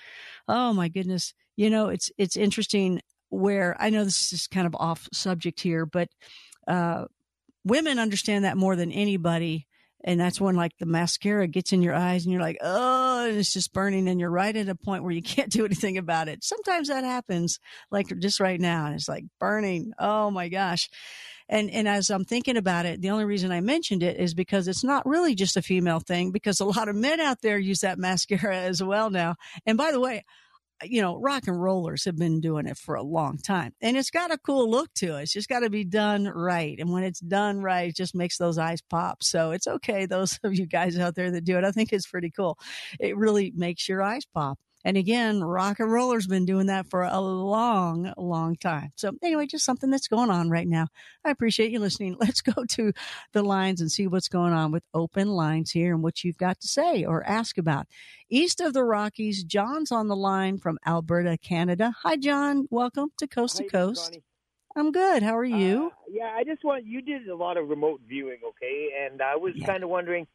Oh 0.49 0.73
my 0.73 0.89
goodness. 0.89 1.35
You 1.57 1.69
know, 1.69 1.89
it's, 1.89 2.11
it's 2.17 2.37
interesting 2.37 3.03
where 3.31 3.77
I 3.79 3.91
know 3.91 4.05
this 4.05 4.33
is 4.33 4.47
kind 4.47 4.67
of 4.67 4.75
off 4.75 5.09
subject 5.13 5.61
here, 5.61 5.87
but, 5.87 6.09
uh, 6.67 7.05
women 7.65 7.99
understand 7.99 8.45
that 8.45 8.57
more 8.57 8.77
than 8.77 8.91
anybody. 8.91 9.67
And 10.05 10.19
that's 10.19 10.41
when 10.41 10.55
like 10.55 10.73
the 10.79 10.87
mascara 10.87 11.49
gets 11.49 11.73
in 11.73 11.83
your 11.83 11.95
eyes 11.95 12.25
and 12.25 12.33
you're 12.33 12.43
like, 12.43 12.59
oh, 12.63 13.27
it's 13.29 13.53
just 13.53 13.73
burning. 13.73 14.09
And 14.09 14.21
you're 14.21 14.31
right 14.31 14.57
at 14.57 14.69
a 14.69 14.75
point 14.75 15.03
where 15.03 15.13
you 15.13 15.23
can't 15.35 15.51
do 15.51 15.65
anything 15.65 15.99
about 15.99 16.29
it. 16.29 16.45
Sometimes 16.45 16.89
that 16.89 17.05
happens 17.05 17.59
like 17.91 18.07
just 18.19 18.41
right 18.41 18.61
now. 18.61 18.87
And 18.87 18.95
it's 18.95 19.09
like 19.09 19.25
burning. 19.39 19.93
Oh 19.99 20.31
my 20.31 20.49
gosh. 20.49 20.89
And, 21.51 21.71
and 21.71 21.89
as 21.89 22.11
I'm 22.11 22.25
thinking 22.25 22.59
about 22.59 22.85
it, 22.85 23.01
the 23.01 23.11
only 23.11 23.25
reason 23.25 23.51
I 23.53 23.61
mentioned 23.63 24.03
it 24.03 24.21
is 24.21 24.35
because 24.35 24.69
it's 24.69 24.85
not 24.85 25.07
really 25.07 25.35
just 25.35 25.57
a 25.57 25.63
female 25.63 26.01
thing 26.01 26.31
because 26.31 26.61
a 26.61 26.67
lot 26.67 26.89
of 26.89 26.97
men 26.97 27.21
out 27.21 27.41
there 27.41 27.59
use 27.59 27.81
that 27.81 27.99
mascara 27.99 28.57
as 28.59 28.83
well 28.83 29.11
now. 29.11 29.37
And 29.67 29.79
by 29.79 29.91
the 29.91 30.01
way, 30.01 30.25
you 30.83 31.03
know, 31.03 31.17
rock 31.17 31.47
and 31.47 31.61
rollers 31.61 32.05
have 32.05 32.17
been 32.17 32.41
doing 32.41 32.67
it 32.67 32.77
for 32.77 32.95
a 32.95 33.03
long 33.03 33.39
time 33.39 33.73
and 33.81 33.97
it's 33.97 34.11
got 34.11 34.33
a 34.33 34.39
cool 34.39 34.71
look 34.71 34.93
to 34.95 35.17
it. 35.17 35.23
It's 35.23 35.33
just 35.33 35.49
got 35.49 35.61
to 35.61 35.71
be 35.71 35.85
done 35.85 36.25
right. 36.27 36.79
And 36.79 36.91
when 36.91 37.05
it's 37.05 37.21
done 37.21 37.61
right, 37.61 37.89
it 37.89 37.97
just 37.97 38.15
makes 38.15 38.39
those 38.39 38.59
eyes 38.59 38.81
pop. 38.81 39.23
So 39.23 39.51
it's 39.53 39.67
okay. 39.67 40.07
Those 40.07 40.39
of 40.45 40.55
you 40.55 40.67
guys 40.67 40.99
out 40.99 41.15
there 41.15 41.31
that 41.31 41.45
do 41.45 41.59
it, 41.59 41.65
I 41.65 41.73
think 41.73 41.93
it's 41.93 42.07
pretty 42.07 42.31
cool. 42.31 42.59
It 43.01 43.17
really 43.17 43.53
makes 43.55 43.89
your 43.89 44.03
eyes 44.03 44.25
pop. 44.33 44.59
And 44.85 44.97
again, 44.97 45.43
rock 45.43 45.81
and 45.81 45.91
roller's 45.91 46.27
been 46.27 46.47
doing 46.47 46.67
that 46.67 46.89
for 46.89 47.03
a 47.03 47.21
long, 47.21 48.13
long 48.17 48.57
time. 48.57 48.93
So 48.97 49.13
anyway, 49.23 49.47
just 49.47 49.65
something 49.65 49.91
that's 49.91 50.09
going 50.09 50.31
on 50.31 50.51
right 50.51 50.69
now. 50.69 50.87
I 51.25 51.31
appreciate 51.31 51.71
you 51.73 51.81
listening. 51.81 52.17
Let's 52.21 52.41
go 52.41 52.65
to 52.65 52.93
the 53.33 53.43
lines 53.43 53.81
and 53.81 53.91
see 53.91 54.07
what's 54.07 54.29
going 54.29 54.53
on 54.53 54.71
with 54.71 54.85
open 54.95 55.29
lines 55.29 55.73
here 55.73 55.93
and 55.93 56.03
what 56.03 56.23
you've 56.25 56.39
got 56.39 56.61
to 56.61 56.69
say 56.69 57.05
or 57.05 57.25
ask 57.25 57.59
about. 57.59 57.87
East 58.31 58.61
of 58.61 58.73
the 58.73 58.85
Rockies, 58.85 59.43
John's 59.45 59.91
on 59.91 60.09
the 60.09 60.17
line 60.17 60.59
from 60.59 60.79
Alberta, 60.87 61.39
Canada. 61.39 61.93
Hi, 62.03 62.17
John. 62.17 62.67
Welcome 62.71 63.11
to 63.19 63.27
Coast 63.27 63.57
to 63.57 63.65
Coast. 63.65 64.19
I'm 64.77 64.93
good. 64.93 65.23
How 65.23 65.37
are 65.37 65.45
you? 65.45 65.87
Uh, 65.87 65.97
yeah, 66.11 66.31
I 66.37 66.45
just 66.45 66.63
want 66.63 66.85
you 66.87 67.03
did 67.03 67.27
a 67.29 67.35
lot 67.35 67.57
of 67.57 67.69
remote 67.69 68.01
viewing, 68.07 68.39
okay? 68.47 68.91
And 69.05 69.21
I 69.21 69.35
was 69.37 69.55
Yeah. 69.57 69.67
kind 69.67 69.83
of 69.83 69.91
wondering, 69.91 70.27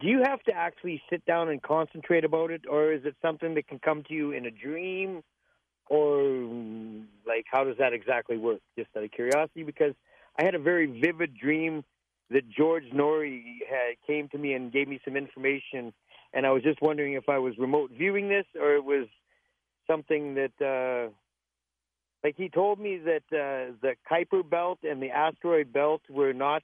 do 0.00 0.06
you 0.06 0.22
have 0.24 0.42
to 0.44 0.52
actually 0.52 1.02
sit 1.10 1.24
down 1.26 1.48
and 1.48 1.62
concentrate 1.62 2.24
about 2.24 2.50
it, 2.50 2.62
or 2.68 2.92
is 2.92 3.04
it 3.04 3.14
something 3.20 3.54
that 3.54 3.68
can 3.68 3.78
come 3.78 4.02
to 4.08 4.14
you 4.14 4.32
in 4.32 4.46
a 4.46 4.50
dream, 4.50 5.22
or 5.88 6.22
like 7.26 7.44
how 7.50 7.64
does 7.64 7.76
that 7.78 7.92
exactly 7.92 8.38
work? 8.38 8.60
Just 8.78 8.88
out 8.96 9.04
of 9.04 9.10
curiosity, 9.10 9.62
because 9.62 9.94
I 10.38 10.44
had 10.44 10.54
a 10.54 10.58
very 10.58 10.86
vivid 10.86 11.36
dream 11.36 11.84
that 12.30 12.48
George 12.48 12.84
Noory 12.94 13.58
had 13.68 13.96
came 14.06 14.28
to 14.28 14.38
me 14.38 14.54
and 14.54 14.72
gave 14.72 14.88
me 14.88 15.00
some 15.04 15.16
information, 15.16 15.92
and 16.32 16.46
I 16.46 16.50
was 16.50 16.62
just 16.62 16.80
wondering 16.80 17.14
if 17.14 17.28
I 17.28 17.38
was 17.38 17.58
remote 17.58 17.90
viewing 17.90 18.28
this 18.28 18.46
or 18.58 18.76
it 18.76 18.84
was 18.84 19.06
something 19.86 20.36
that, 20.36 20.52
uh, 20.64 21.10
like 22.22 22.36
he 22.36 22.48
told 22.48 22.78
me 22.78 22.98
that 22.98 23.24
uh, 23.32 23.74
the 23.82 23.96
Kuiper 24.08 24.48
Belt 24.48 24.78
and 24.82 25.02
the 25.02 25.10
asteroid 25.10 25.72
belt 25.72 26.02
were 26.08 26.32
not 26.32 26.62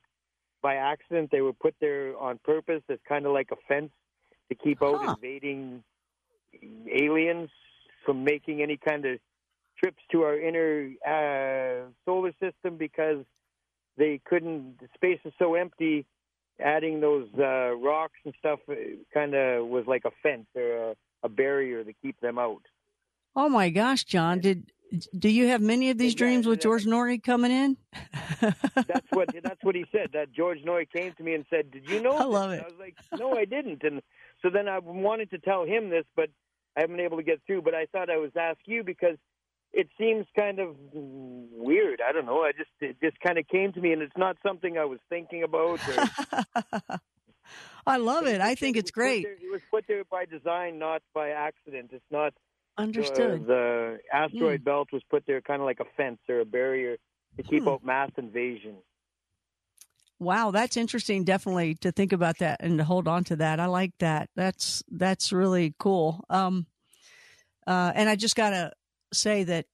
by 0.66 0.74
accident; 0.74 1.30
they 1.30 1.42
were 1.42 1.52
put 1.52 1.76
there 1.80 2.18
on 2.18 2.40
purpose 2.42 2.82
as 2.88 2.98
kind 3.08 3.24
of 3.24 3.32
like 3.32 3.50
a 3.52 3.56
fence 3.68 3.92
to 4.48 4.54
keep 4.56 4.82
out 4.82 4.98
Huh. 5.00 5.14
invading 5.14 5.84
aliens 7.02 7.50
from 8.04 8.24
making 8.24 8.62
any 8.62 8.76
kind 8.76 9.04
of 9.10 9.20
trips 9.80 10.02
to 10.10 10.22
our 10.22 10.36
inner 10.48 10.70
uh, 11.14 11.88
solar 12.04 12.32
system 12.44 12.72
because 12.78 13.24
they 13.96 14.20
couldn't. 14.28 14.80
The 14.80 14.88
space 14.94 15.20
is 15.24 15.32
so 15.38 15.54
empty. 15.54 16.04
Adding 16.58 17.00
those 17.00 17.28
uh, 17.38 17.76
rocks 17.76 18.18
and 18.24 18.34
stuff 18.40 18.58
kind 19.14 19.34
of 19.34 19.68
was 19.68 19.84
like 19.86 20.04
a 20.04 20.14
fence 20.22 20.48
or 20.56 20.90
a, 20.90 20.96
a 21.22 21.28
barrier 21.28 21.84
to 21.84 21.92
keep 22.02 22.18
them 22.20 22.38
out. 22.40 22.62
Oh 23.36 23.48
my 23.48 23.68
gosh, 23.70 24.02
John, 24.04 24.40
did 24.40 24.72
do 25.18 25.28
you 25.28 25.48
have 25.48 25.60
many 25.60 25.90
of 25.90 25.98
these 25.98 26.12
Yeah, 26.14 26.18
dreams 26.18 26.46
with. 26.46 26.60
George 26.60 26.84
Noory 26.84 27.22
coming 27.22 27.50
in? 27.50 27.76
That's 28.40 29.10
what 29.10 29.28
that's 29.42 29.62
what 29.62 29.74
he 29.74 29.84
said. 29.92 30.10
That 30.12 30.32
George 30.32 30.58
Noy 30.64 30.86
came 30.86 31.12
to 31.14 31.22
me 31.22 31.34
and 31.34 31.44
said, 31.50 31.70
"Did 31.70 31.88
you 31.88 32.00
know?" 32.02 32.12
I 32.16 32.24
love 32.24 32.50
And 32.50 32.60
it. 32.60 32.64
I 32.64 32.68
was 32.68 32.78
like, 32.78 32.96
"No, 33.18 33.32
I 33.36 33.44
didn't." 33.44 33.82
And 33.82 34.00
so 34.42 34.50
then 34.50 34.68
I 34.68 34.78
wanted 34.78 35.30
to 35.30 35.38
tell 35.38 35.64
him 35.64 35.90
this, 35.90 36.04
but 36.14 36.28
I 36.76 36.80
haven't 36.80 36.96
been 36.96 37.04
able 37.04 37.16
to 37.18 37.22
get 37.22 37.40
through. 37.46 37.62
But 37.62 37.74
I 37.74 37.86
thought 37.86 38.10
I 38.10 38.16
was 38.18 38.30
ask 38.36 38.58
you 38.66 38.84
because 38.84 39.16
it 39.72 39.88
seems 39.98 40.26
kind 40.38 40.58
of 40.60 40.76
weird. 40.92 42.00
I 42.06 42.12
don't 42.12 42.26
know. 42.26 42.42
I 42.42 42.52
just 42.52 42.70
it 42.80 42.96
just 43.02 43.18
kind 43.20 43.38
of 43.38 43.46
came 43.48 43.72
to 43.72 43.80
me, 43.80 43.92
and 43.92 44.02
it's 44.02 44.16
not 44.16 44.36
something 44.46 44.78
I 44.78 44.84
was 44.84 45.00
thinking 45.08 45.42
about. 45.42 45.80
Or, 45.88 46.98
I 47.86 47.96
love 47.98 48.26
it. 48.26 48.40
I 48.40 48.52
It 48.52 48.58
think 48.58 48.76
was 48.76 48.82
it's 48.82 48.90
great. 48.90 49.22
there- 49.24 49.32
It 49.34 49.50
was 49.52 49.60
put 49.70 49.84
there 49.88 50.04
by 50.04 50.24
design, 50.24 50.78
not 50.78 51.02
by 51.14 51.30
accident. 51.30 51.90
It's 51.92 52.04
not 52.10 52.34
uh, 52.78 52.82
Understood. 52.82 53.46
the 53.46 53.98
asteroid 54.12 54.60
Hmm. 54.60 54.64
belt 54.64 54.88
was 54.92 55.02
put 55.10 55.24
there 55.26 55.40
kind 55.40 55.60
of 55.60 55.66
like 55.66 55.80
a 55.80 55.84
fence 55.96 56.18
or 56.28 56.40
a 56.40 56.44
barrier 56.44 56.96
to 57.36 57.42
keep 57.42 57.62
Hmm. 57.62 57.68
out 57.68 57.84
mass 57.84 58.10
invasion. 58.16 58.76
Wow, 60.18 60.50
that's 60.50 60.76
interesting. 60.78 61.24
Definitely 61.24 61.74
to 61.76 61.92
think 61.92 62.12
about 62.12 62.38
that 62.38 62.58
and 62.60 62.78
to 62.78 62.84
hold 62.84 63.06
on 63.06 63.24
to 63.24 63.36
that. 63.36 63.60
I 63.60 63.66
like 63.66 63.92
that. 63.98 64.30
That's 64.34 64.82
that's 64.90 65.32
really 65.32 65.74
cool. 65.78 66.24
Um, 66.30 66.66
uh, 67.66 67.92
and 67.94 68.08
I 68.08 68.16
just 68.16 68.34
gotta 68.36 68.72
say 69.12 69.44
that 69.44 69.66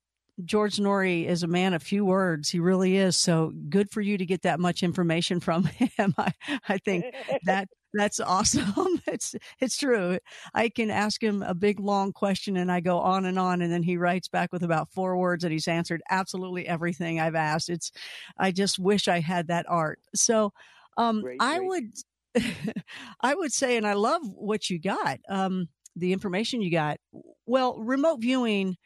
George 0.45 0.79
Noory 0.79 1.27
is 1.27 1.43
a 1.45 1.47
man 1.47 1.75
of 1.75 1.83
few 1.83 2.05
words. 2.05 2.49
He 2.51 2.59
really 2.59 2.97
is. 2.97 3.17
So 3.17 3.53
good 3.69 3.91
for 3.91 4.01
you 4.01 4.19
to 4.19 4.27
get 4.27 4.43
that 4.43 4.59
much 4.59 4.83
information 4.83 5.38
from 5.41 5.65
him. 5.97 6.15
I, 6.19 6.33
I 6.69 6.79
think 6.79 7.05
that 7.45 7.69
that's 7.92 8.20
awesome. 8.20 8.72
It's 9.07 9.35
it's 9.61 9.76
true. 9.76 10.18
I 10.55 10.68
can 10.70 10.90
ask 10.90 11.22
him 11.22 11.42
a 11.42 11.55
big 11.55 11.78
long 11.81 12.12
question 12.12 12.57
and 12.57 12.72
I 12.72 12.81
go 12.81 12.98
on 12.98 13.26
and 13.26 13.38
on 13.38 13.61
and 13.61 13.70
then 13.72 13.83
he 13.83 13.96
writes 13.98 14.28
back 14.28 14.52
with 14.52 14.62
about 14.62 14.90
four 14.90 15.18
words 15.18 15.44
and 15.44 15.52
he's 15.52 15.68
answered 15.68 16.02
absolutely 16.09 16.66
everything 16.66 17.20
I've 17.20 17.35
asked. 17.35 17.68
It's 17.68 17.92
I 18.38 18.50
just 18.52 18.78
wish 18.78 19.09
I 19.09 19.20
had 19.20 19.48
that 19.48 19.66
art. 19.68 19.98
So 20.14 20.52
um 20.96 21.24
Great, 21.24 21.38
I 21.38 21.59
great. 21.59 21.61
would 21.61 21.92
I 23.20 23.35
would 23.35 23.52
say 23.52 23.76
and 23.76 23.87
I 23.87 23.94
love 23.94 24.22
what 24.24 24.70
you 24.70 24.78
got. 24.81 25.18
Um 25.28 25.68
the 25.94 26.12
information 26.14 26.62
you 26.62 26.70
got. 26.70 26.98
Well, 27.46 27.78
remote 27.78 28.20
viewing 28.20 28.76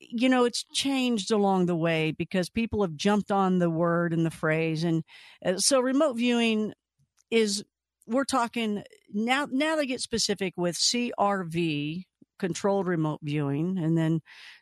you 0.00 0.28
know, 0.28 0.44
it's 0.44 0.64
changed 0.72 1.30
along 1.30 1.66
the 1.66 1.76
way 1.76 2.10
because 2.12 2.48
people 2.50 2.82
have 2.82 2.96
jumped 2.96 3.30
on 3.30 3.58
the 3.58 3.70
word 3.70 4.12
and 4.12 4.26
the 4.26 4.30
phrase. 4.30 4.84
And 4.84 5.04
uh, 5.44 5.58
so 5.58 5.80
remote 5.80 6.14
viewing 6.14 6.72
is, 7.30 7.64
we're 8.06 8.24
talking 8.24 8.82
now, 9.12 9.46
now 9.50 9.76
they 9.76 9.86
get 9.86 10.00
specific 10.00 10.54
with 10.56 10.76
CRV, 10.76 12.04
controlled 12.38 12.86
remote 12.86 13.20
viewing, 13.22 13.78
and 13.78 13.96
then 13.96 14.20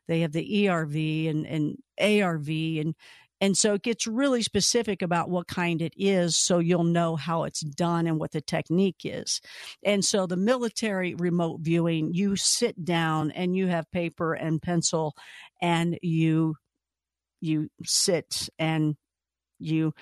they 0.09 0.21
have 0.21 0.33
the 0.33 0.67
ERV 0.67 1.31
and, 1.31 1.47
and 1.47 1.77
ARV. 2.01 2.49
And, 2.49 2.95
and 3.41 3.57
so 3.57 3.75
it 3.75 3.83
gets 3.83 4.07
really 4.07 4.43
specific 4.43 5.01
about 5.01 5.31
what 5.31 5.49
kind 5.49 5.81
it 5.81 5.95
is 5.97 6.37
so 6.37 6.59
you'll 6.59 6.85
know 6.85 7.17
how 7.17 7.45
it's 7.45 7.61
done 7.61 8.07
and 8.07 8.19
what 8.19 8.33
the 8.33 8.43
technique 8.43 9.01
is. 9.05 9.41
And 9.83 10.05
so 10.05 10.27
the 10.27 10.37
military 10.37 11.15
remote 11.15 11.61
viewing, 11.63 12.13
you 12.13 12.37
sit 12.37 12.85
down 12.85 13.31
and 13.31 13.57
you 13.57 13.69
have 13.69 13.91
paper 13.91 14.35
and 14.35 14.61
pencil 14.61 15.15
and 15.63 15.99
you 16.03 16.57
you 17.41 17.71
sit 17.85 18.51
and 18.59 18.97
you 19.59 19.95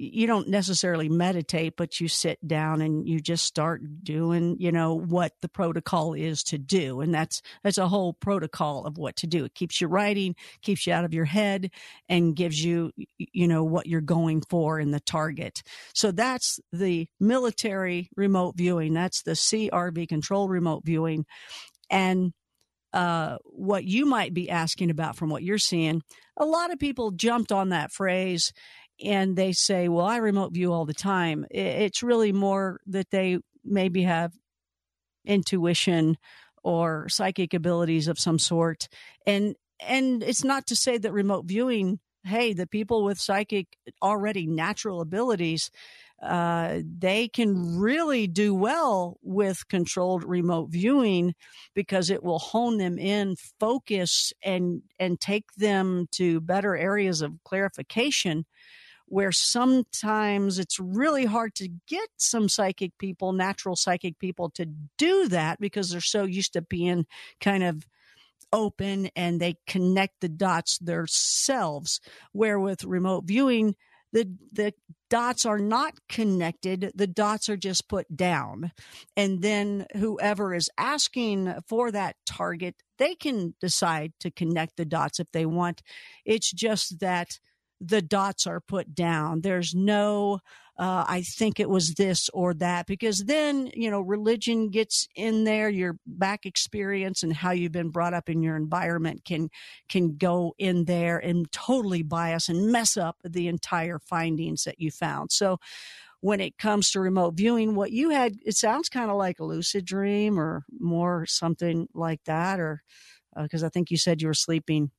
you 0.00 0.26
don't 0.26 0.48
necessarily 0.48 1.10
meditate 1.10 1.74
but 1.76 2.00
you 2.00 2.08
sit 2.08 2.38
down 2.46 2.80
and 2.80 3.06
you 3.06 3.20
just 3.20 3.44
start 3.44 3.82
doing 4.02 4.56
you 4.58 4.72
know 4.72 4.94
what 4.94 5.32
the 5.42 5.48
protocol 5.48 6.14
is 6.14 6.42
to 6.42 6.56
do. 6.56 7.00
And 7.00 7.14
that's 7.14 7.42
that's 7.62 7.76
a 7.76 7.88
whole 7.88 8.14
protocol 8.14 8.86
of 8.86 8.96
what 8.96 9.16
to 9.16 9.26
do. 9.26 9.44
It 9.44 9.54
keeps 9.54 9.80
you 9.80 9.88
writing 9.88 10.34
keeps 10.62 10.86
you 10.86 10.94
out 10.94 11.04
of 11.04 11.12
your 11.12 11.26
head 11.26 11.70
and 12.08 12.34
gives 12.34 12.64
you 12.64 12.92
you 13.18 13.46
know 13.46 13.62
what 13.62 13.86
you're 13.86 14.00
going 14.00 14.42
for 14.48 14.80
in 14.80 14.90
the 14.90 15.00
target. 15.00 15.62
So 15.94 16.12
that's 16.12 16.58
the 16.72 17.06
military 17.18 18.08
remote 18.16 18.56
viewing. 18.56 18.94
That's 18.94 19.22
the 19.22 19.32
crv 19.32 20.08
control 20.08 20.48
remote 20.48 20.82
viewing. 20.84 21.26
And 21.90 22.32
uh, 22.92 23.36
what 23.44 23.84
you 23.84 24.06
might 24.06 24.34
be 24.34 24.50
asking 24.50 24.90
about 24.90 25.16
from 25.16 25.30
what 25.30 25.42
you're 25.42 25.58
seeing, 25.58 26.02
a 26.36 26.44
lot 26.44 26.72
of 26.72 26.78
people 26.78 27.10
jumped 27.12 27.52
on 27.52 27.68
that 27.68 27.92
phrase 27.92 28.52
and 29.04 29.36
they 29.36 29.52
say, 29.52 29.88
well, 29.88 30.06
I 30.06 30.16
remote 30.18 30.52
view 30.52 30.72
all 30.72 30.84
the 30.84 30.94
time. 30.94 31.46
It's 31.50 32.02
really 32.02 32.32
more 32.32 32.80
that 32.86 33.10
they 33.10 33.38
maybe 33.64 34.02
have 34.02 34.32
intuition 35.24 36.16
or 36.62 37.08
psychic 37.08 37.54
abilities 37.54 38.08
of 38.08 38.18
some 38.18 38.38
sort. 38.38 38.88
And, 39.26 39.54
and 39.80 40.22
it's 40.22 40.44
not 40.44 40.66
to 40.68 40.76
say 40.76 40.98
that 40.98 41.12
remote 41.12 41.46
viewing, 41.46 42.00
hey, 42.24 42.52
the 42.52 42.66
people 42.66 43.04
with 43.04 43.18
psychic 43.18 43.66
already 44.02 44.46
natural 44.46 45.00
abilities, 45.00 45.70
uh, 46.22 46.80
they 46.84 47.28
can 47.28 47.78
really 47.78 48.26
do 48.26 48.54
well 48.54 49.18
with 49.22 49.66
controlled 49.68 50.22
remote 50.22 50.68
viewing 50.70 51.34
because 51.74 52.10
it 52.10 52.22
will 52.22 52.38
hone 52.38 52.76
them 52.76 52.98
in, 52.98 53.36
focus, 53.58 54.32
and 54.42 54.82
and 54.98 55.18
take 55.18 55.46
them 55.56 56.06
to 56.12 56.40
better 56.42 56.76
areas 56.76 57.22
of 57.22 57.32
clarification. 57.44 58.44
Where 59.10 59.32
sometimes 59.32 60.58
it's 60.58 60.80
really 60.80 61.26
hard 61.26 61.54
to 61.56 61.68
get 61.86 62.08
some 62.16 62.48
psychic 62.48 62.96
people, 62.96 63.32
natural 63.32 63.76
psychic 63.76 64.18
people, 64.18 64.50
to 64.50 64.66
do 64.96 65.28
that 65.28 65.60
because 65.60 65.90
they're 65.90 66.00
so 66.00 66.24
used 66.24 66.54
to 66.54 66.62
being 66.62 67.06
kind 67.40 67.64
of 67.64 67.86
open 68.52 69.10
and 69.14 69.40
they 69.40 69.56
connect 69.66 70.20
the 70.20 70.28
dots 70.28 70.78
themselves. 70.78 72.00
Where 72.32 72.58
with 72.58 72.84
remote 72.84 73.24
viewing, 73.26 73.74
the 74.12 74.32
the 74.52 74.72
dots 75.08 75.44
are 75.44 75.58
not 75.58 75.94
connected 76.08 76.92
the 76.94 77.06
dots 77.06 77.48
are 77.48 77.56
just 77.56 77.88
put 77.88 78.16
down 78.16 78.70
and 79.16 79.42
then 79.42 79.86
whoever 79.96 80.54
is 80.54 80.70
asking 80.78 81.52
for 81.68 81.90
that 81.90 82.14
target 82.26 82.76
they 82.98 83.14
can 83.14 83.54
decide 83.60 84.12
to 84.20 84.30
connect 84.30 84.76
the 84.76 84.84
dots 84.84 85.18
if 85.18 85.26
they 85.32 85.44
want 85.44 85.82
it's 86.24 86.52
just 86.52 87.00
that 87.00 87.40
the 87.80 88.02
dots 88.02 88.46
are 88.46 88.60
put 88.60 88.94
down 88.94 89.40
there's 89.40 89.74
no 89.74 90.38
uh, 90.78 91.04
i 91.08 91.22
think 91.22 91.58
it 91.58 91.68
was 91.68 91.94
this 91.94 92.28
or 92.32 92.54
that 92.54 92.86
because 92.86 93.24
then 93.24 93.70
you 93.74 93.90
know 93.90 94.00
religion 94.00 94.68
gets 94.70 95.08
in 95.14 95.44
there 95.44 95.68
your 95.68 95.96
back 96.06 96.46
experience 96.46 97.22
and 97.22 97.32
how 97.32 97.50
you've 97.50 97.72
been 97.72 97.90
brought 97.90 98.14
up 98.14 98.28
in 98.28 98.42
your 98.42 98.56
environment 98.56 99.24
can 99.24 99.48
can 99.88 100.16
go 100.16 100.54
in 100.58 100.84
there 100.84 101.18
and 101.18 101.50
totally 101.52 102.02
bias 102.02 102.48
and 102.48 102.70
mess 102.72 102.96
up 102.96 103.16
the 103.24 103.48
entire 103.48 103.98
findings 103.98 104.64
that 104.64 104.80
you 104.80 104.90
found. 104.90 105.32
So 105.32 105.58
when 106.20 106.40
it 106.40 106.58
comes 106.58 106.90
to 106.90 107.00
remote 107.00 107.34
viewing, 107.34 107.74
what 107.74 107.92
you 107.92 108.10
had, 108.10 108.36
it 108.44 108.56
sounds 108.56 108.88
kind 108.88 109.10
of 109.10 109.16
like 109.16 109.40
a 109.40 109.44
lucid 109.44 109.84
dream 109.86 110.38
or 110.38 110.64
more 110.78 111.24
something 111.26 111.88
like 111.94 112.20
that, 112.24 112.60
or 112.60 112.82
because 113.40 113.64
I 113.64 113.68
think 113.70 113.90
you 113.90 113.96
said 113.96 114.20
you 114.20 114.28
were 114.28 114.34
sleeping. 114.34 114.90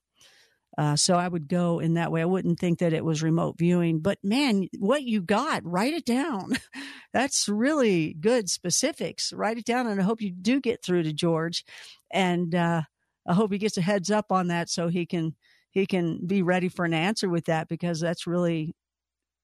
Uh, 0.77 0.95
so 0.95 1.15
I 1.15 1.27
would 1.27 1.47
go 1.47 1.79
in 1.79 1.95
that 1.95 2.11
way. 2.11 2.21
I 2.21 2.25
wouldn't 2.25 2.59
think 2.59 2.79
that 2.79 2.93
it 2.93 3.03
was 3.03 3.21
remote 3.21 3.57
viewing, 3.57 3.99
but 3.99 4.17
man, 4.23 4.67
what 4.79 5.03
you 5.03 5.21
got, 5.21 5.65
write 5.65 5.93
it 5.93 6.05
down. 6.05 6.53
That's 7.13 7.49
really 7.49 8.13
good 8.13 8.49
specifics. 8.49 9.33
Write 9.33 9.57
it 9.57 9.65
down, 9.65 9.87
and 9.87 9.99
I 9.99 10.03
hope 10.03 10.21
you 10.21 10.31
do 10.31 10.61
get 10.61 10.83
through 10.83 11.03
to 11.03 11.13
George. 11.13 11.65
And 12.11 12.55
uh, 12.55 12.83
I 13.27 13.33
hope 13.33 13.51
he 13.51 13.57
gets 13.57 13.77
a 13.77 13.81
heads 13.81 14.09
up 14.09 14.31
on 14.31 14.47
that 14.47 14.69
so 14.69 14.87
he 14.87 15.05
can 15.05 15.35
he 15.71 15.85
can 15.85 16.25
be 16.25 16.41
ready 16.41 16.67
for 16.69 16.85
an 16.85 16.93
answer 16.93 17.29
with 17.29 17.45
that 17.45 17.67
because 17.69 17.99
that's 17.99 18.27
really 18.27 18.75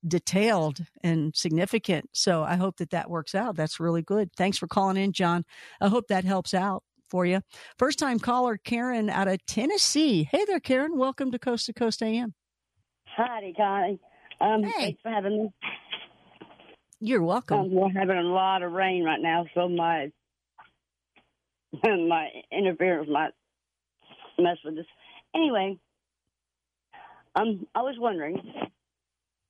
detailed 0.06 0.80
and 1.04 1.36
significant. 1.36 2.10
So 2.14 2.44
I 2.44 2.56
hope 2.56 2.78
that 2.78 2.92
that 2.92 3.10
works 3.10 3.34
out. 3.34 3.56
That's 3.56 3.80
really 3.80 4.02
good. 4.02 4.32
Thanks 4.36 4.58
for 4.58 4.68
calling 4.68 4.98
in, 4.98 5.14
John. 5.14 5.46
I 5.82 5.88
hope 5.88 6.08
that 6.08 6.26
helps 6.26 6.54
out 6.54 6.84
for 7.10 7.26
you. 7.26 7.42
First 7.78 8.00
time 8.00 8.20
caller, 8.20 8.58
Karen 8.58 9.10
out 9.10 9.28
of 9.28 9.44
Tennessee. 9.46 10.28
Hey 10.32 10.46
there, 10.46 10.60
Karen. 10.60 10.98
Welcome 10.98 11.32
to 11.32 11.40
Coast 11.40 11.66
to 11.68 11.74
Coast 11.74 12.02
AM. 12.02 12.34
Howdy, 13.06 13.54
Connie. 13.54 14.00
Um, 14.40 14.64
Hey. 14.64 14.72
Thanks 14.78 15.02
for 15.02 15.10
having 15.10 15.44
me. 15.44 15.54
You're 17.00 17.24
welcome. 17.24 17.60
Um, 17.60 17.72
we're 17.72 17.90
having 17.92 18.18
a 18.18 18.22
lot 18.24 18.64
of 18.64 18.72
rain 18.72 19.04
right 19.04 19.22
now, 19.22 19.46
so 19.54 19.70
my 19.70 20.12
my 21.84 22.30
interference 22.52 23.10
might 23.10 23.32
mess 24.40 24.58
with 24.66 24.76
this. 24.76 24.86
Anyway, 25.36 25.78
um, 27.36 27.68
I 27.76 27.82
was 27.82 27.96
wondering, 28.00 28.42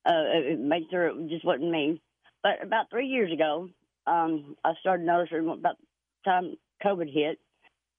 uh, 0.04 0.22
make 0.58 0.84
sure 0.90 1.08
it 1.08 1.28
just 1.30 1.44
wasn't 1.44 1.70
me, 1.70 2.02
but 2.42 2.62
about 2.62 2.90
three 2.90 3.06
years 3.06 3.32
ago, 3.32 3.68
um, 4.06 4.56
I 4.64 4.72
started 4.80 5.06
noticing 5.06 5.48
about 5.48 5.76
the 5.78 6.30
time 6.30 6.56
COVID 6.84 7.12
hit, 7.12 7.38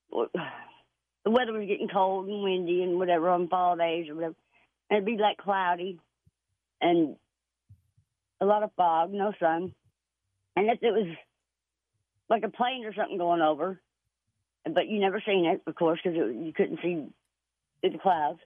the 0.12 1.32
weather 1.32 1.54
was 1.54 1.68
getting 1.68 1.90
cold 1.92 2.28
and 2.28 2.44
windy 2.44 2.84
and 2.84 2.98
whatever 2.98 3.30
on 3.30 3.48
fall 3.48 3.76
days 3.76 4.10
or 4.10 4.16
whatever, 4.16 4.36
and 4.90 4.98
it'd 4.98 5.06
be 5.06 5.22
like 5.22 5.38
cloudy 5.38 6.00
and 6.82 7.16
a 8.42 8.46
lot 8.46 8.64
of 8.64 8.72
fog, 8.76 9.12
no 9.12 9.34
sun. 9.40 9.74
And 10.56 10.70
if 10.70 10.80
it 10.82 10.92
was 10.92 11.08
like 12.30 12.44
a 12.44 12.50
plane 12.50 12.86
or 12.86 12.94
something 12.94 13.18
going 13.18 13.42
over, 13.42 13.80
but 14.66 14.88
you 14.88 15.00
never 15.00 15.22
seen 15.26 15.46
it, 15.46 15.62
of 15.68 15.76
course, 15.76 16.00
because 16.04 16.18
you 16.18 16.54
couldn't 16.56 16.80
see 16.82 17.08
through 17.82 17.92
the 17.92 17.98
clouds. 17.98 18.40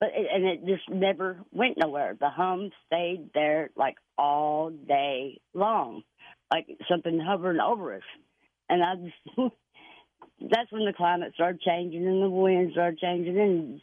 But 0.00 0.10
it, 0.14 0.26
and 0.32 0.44
it 0.44 0.66
just 0.66 0.88
never 0.88 1.38
went 1.52 1.76
nowhere. 1.76 2.16
The 2.18 2.30
hum 2.30 2.70
stayed 2.86 3.30
there 3.34 3.70
like 3.76 3.96
all 4.16 4.70
day 4.70 5.40
long, 5.54 6.02
like 6.52 6.66
something 6.88 7.18
hovering 7.18 7.60
over 7.60 7.94
us. 7.94 8.02
And 8.68 8.82
I 8.82 8.94
just 8.94 9.52
that's 10.40 10.70
when 10.70 10.84
the 10.84 10.92
climate 10.92 11.32
started 11.34 11.60
changing 11.60 12.06
and 12.06 12.22
the 12.22 12.28
wind 12.30 12.72
started 12.72 12.98
changing 12.98 13.38
and 13.38 13.80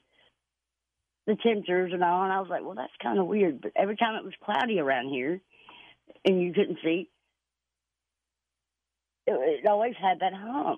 the 1.28 1.36
temperatures 1.44 1.92
and 1.94 2.04
all. 2.04 2.24
And 2.24 2.32
I 2.32 2.40
was 2.40 2.50
like, 2.50 2.64
well, 2.64 2.76
that's 2.76 2.94
kind 3.02 3.20
of 3.20 3.26
weird. 3.28 3.62
But 3.62 3.72
every 3.76 3.96
time 3.98 4.16
it 4.16 4.24
was 4.24 4.34
cloudy 4.44 4.80
around 4.80 5.10
here, 5.10 5.42
and 6.24 6.42
you 6.42 6.54
couldn't 6.54 6.78
see, 6.84 7.10
it, 9.28 9.62
it 9.64 9.68
always 9.68 9.96
had 10.02 10.20
that 10.20 10.34
hum. 10.34 10.78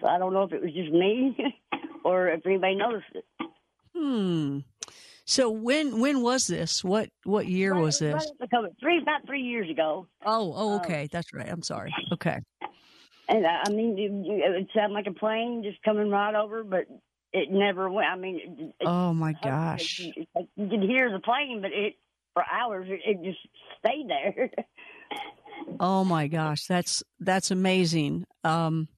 So 0.00 0.06
I 0.06 0.18
don't 0.18 0.32
know 0.34 0.42
if 0.42 0.52
it 0.52 0.60
was 0.62 0.72
just 0.72 0.92
me 0.92 1.36
or 2.04 2.28
if 2.28 2.44
anybody 2.46 2.74
noticed 2.74 3.06
it. 3.14 3.24
Hmm. 3.96 4.58
So 5.24 5.50
when 5.50 6.00
when 6.00 6.22
was 6.22 6.46
this? 6.46 6.82
What 6.82 7.10
what 7.24 7.46
year 7.46 7.72
Right- 7.74 7.82
was 7.82 7.98
this? 7.98 8.14
Right 8.50 8.70
three 8.80 8.98
about 9.02 9.26
three 9.26 9.42
years 9.42 9.68
ago, 9.70 10.06
Oh, 10.24 10.52
oh, 10.54 10.74
Um, 10.74 10.80
okay. 10.80 11.08
That's 11.10 11.32
right. 11.32 11.48
I'm 11.48 11.62
sorry. 11.62 11.94
Okay. 12.12 12.38
And 13.28 13.46
I, 13.46 13.70
mean, 13.70 13.96
you, 13.98 14.10
you, 14.24 14.42
it 14.44 14.50
would 14.50 14.68
sound 14.74 14.92
like 14.92 15.06
a 15.06 15.12
plane 15.12 15.62
just 15.62 15.82
coming 15.82 16.10
right 16.10 16.34
over, 16.34 16.64
but 16.64 16.86
it 17.32 17.50
never 17.50 17.90
went. 17.90 18.08
I 18.08 18.16
mean, 18.16 18.40
it, 18.58 18.74
it, 18.80 18.86
Oh 18.86 19.12
my 19.12 19.30
it- 19.30 19.36
gosh. 19.42 20.00
it- 20.00 20.28
like 20.34 20.46
you 20.56 20.68
could 20.68 20.82
hear 20.82 21.10
the 21.12 21.20
plane, 21.20 21.60
but 21.60 21.72
it 21.72 21.94
for 22.34 22.44
hours 22.50 22.86
it, 22.88 23.00
it 23.04 23.22
just 23.24 23.38
stayed 23.78 24.08
there. 24.08 24.50
Oh 25.80 26.02
my 26.04 26.28
gosh. 26.28 26.64
That's 26.68 27.02
that's 27.20 27.50
amazing. 27.50 28.24
Um 28.44 28.88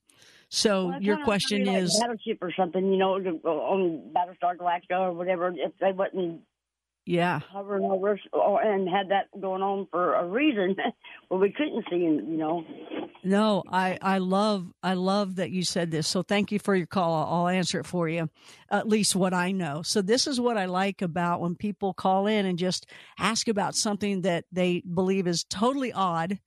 so 0.51 0.89
Well, 0.89 1.03
your 1.03 1.25
question 1.25 1.65
like 1.65 1.83
is 1.83 1.99
battleship 2.01 2.39
or 2.43 2.53
something, 2.57 2.93
you 2.93 2.99
know, 2.99 3.15
on 3.15 4.13
Battlestar 4.15 4.57
Galactica 4.57 4.99
or 5.01 5.13
whatever. 5.13 5.49
If 5.57 5.73
they 5.81 5.93
wasn't 5.93 6.43
yeah. 7.11 7.41
hovering 7.53 7.85
over 7.85 8.13
us 8.13 8.19
oh, 8.33 8.41
or, 8.41 8.63
and 8.63 8.89
had 8.89 9.11
that 9.11 9.29
going 9.41 9.63
on 9.63 9.89
for 9.91 10.15
a 10.15 10.27
reason, 10.27 10.77
well, 11.31 11.41
we 11.41 11.51
couldn't 11.51 11.85
see, 11.91 11.97
you 11.97 12.23
know. 12.23 12.65
No, 13.25 13.65
I, 13.71 13.99
I 14.01 14.19
love 14.19 14.73
I 14.83 14.95
love 14.95 15.37
that 15.37 15.51
you 15.51 15.63
said 15.63 15.91
this. 15.91 16.07
So 16.07 16.23
thank 16.23 16.53
you 16.53 16.59
for 16.59 16.75
your 16.75 16.87
call. 16.87 17.27
I'll 17.27 17.49
answer 17.49 17.81
it 17.81 17.87
for 17.87 18.09
you, 18.09 18.31
at 18.71 18.89
least 18.89 19.17
what 19.17 19.35
I 19.35 19.53
know. 19.53 19.83
So 19.83 20.01
this 20.01 20.27
is 20.27 20.41
what 20.41 20.57
I 20.57 20.67
like 20.67 21.03
about 21.03 21.41
when 21.41 21.55
people 21.55 21.93
call 21.93 22.27
in 22.27 22.47
and 22.47 22.59
just 22.59 22.87
ask 23.19 23.49
about 23.49 23.75
something 23.75 24.23
that 24.23 24.45
they 24.53 24.81
believe 24.81 25.27
is 25.27 25.45
totally 25.45 25.93
odd, 25.93 26.39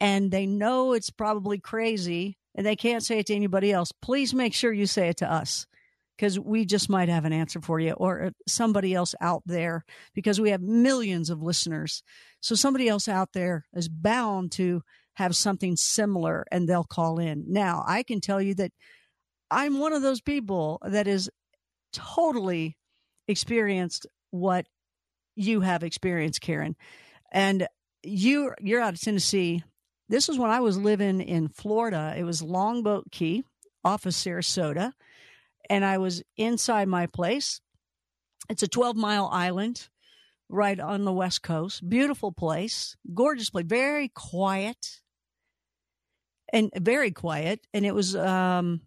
and 0.00 0.30
they 0.30 0.46
know 0.46 0.92
it's 0.92 1.10
probably 1.10 1.58
crazy, 1.58 2.36
and 2.54 2.66
they 2.66 2.76
can't 2.76 3.04
say 3.04 3.20
it 3.20 3.26
to 3.26 3.34
anybody 3.34 3.72
else. 3.72 3.92
Please 3.92 4.34
make 4.34 4.54
sure 4.54 4.72
you 4.72 4.86
say 4.86 5.08
it 5.08 5.18
to 5.18 5.30
us. 5.30 5.66
Because 6.16 6.38
we 6.38 6.64
just 6.64 6.88
might 6.88 7.08
have 7.08 7.24
an 7.24 7.32
answer 7.32 7.60
for 7.60 7.80
you 7.80 7.92
or 7.92 8.26
uh, 8.26 8.30
somebody 8.46 8.94
else 8.94 9.14
out 9.20 9.42
there 9.46 9.84
because 10.14 10.40
we 10.40 10.50
have 10.50 10.60
millions 10.60 11.28
of 11.28 11.42
listeners. 11.42 12.02
So 12.40 12.54
somebody 12.54 12.88
else 12.88 13.08
out 13.08 13.32
there 13.32 13.66
is 13.74 13.88
bound 13.88 14.52
to 14.52 14.82
have 15.14 15.34
something 15.34 15.76
similar 15.76 16.44
and 16.52 16.68
they'll 16.68 16.84
call 16.84 17.18
in. 17.18 17.44
Now, 17.48 17.84
I 17.86 18.02
can 18.02 18.20
tell 18.20 18.40
you 18.40 18.54
that 18.54 18.72
I'm 19.50 19.78
one 19.78 19.92
of 19.92 20.02
those 20.02 20.20
people 20.20 20.80
that 20.84 21.06
is 21.06 21.30
totally 21.92 22.76
experienced 23.28 24.06
what 24.30 24.66
you 25.36 25.60
have 25.60 25.82
experienced, 25.82 26.40
Karen. 26.40 26.76
And 27.32 27.66
you 28.02 28.52
you're 28.60 28.80
out 28.80 28.94
of 28.94 29.00
Tennessee. 29.00 29.62
This 30.08 30.28
was 30.28 30.38
when 30.38 30.50
I 30.50 30.60
was 30.60 30.76
living 30.76 31.20
in 31.20 31.48
Florida. 31.48 32.14
It 32.16 32.24
was 32.24 32.42
Longboat 32.42 33.10
Key 33.10 33.44
off 33.84 34.06
of 34.06 34.12
Sarasota. 34.12 34.92
And 35.70 35.84
I 35.84 35.98
was 35.98 36.22
inside 36.36 36.88
my 36.88 37.06
place. 37.06 37.60
It's 38.48 38.62
a 38.62 38.68
12 38.68 38.96
mile 38.96 39.28
island 39.32 39.88
right 40.48 40.78
on 40.78 41.04
the 41.04 41.12
west 41.12 41.42
coast. 41.42 41.88
Beautiful 41.88 42.32
place, 42.32 42.96
gorgeous 43.12 43.50
place, 43.50 43.66
very 43.66 44.08
quiet 44.08 45.00
and 46.52 46.70
very 46.76 47.10
quiet. 47.10 47.66
And 47.72 47.84
it 47.86 47.94
was, 47.94 48.14
um, 48.14 48.82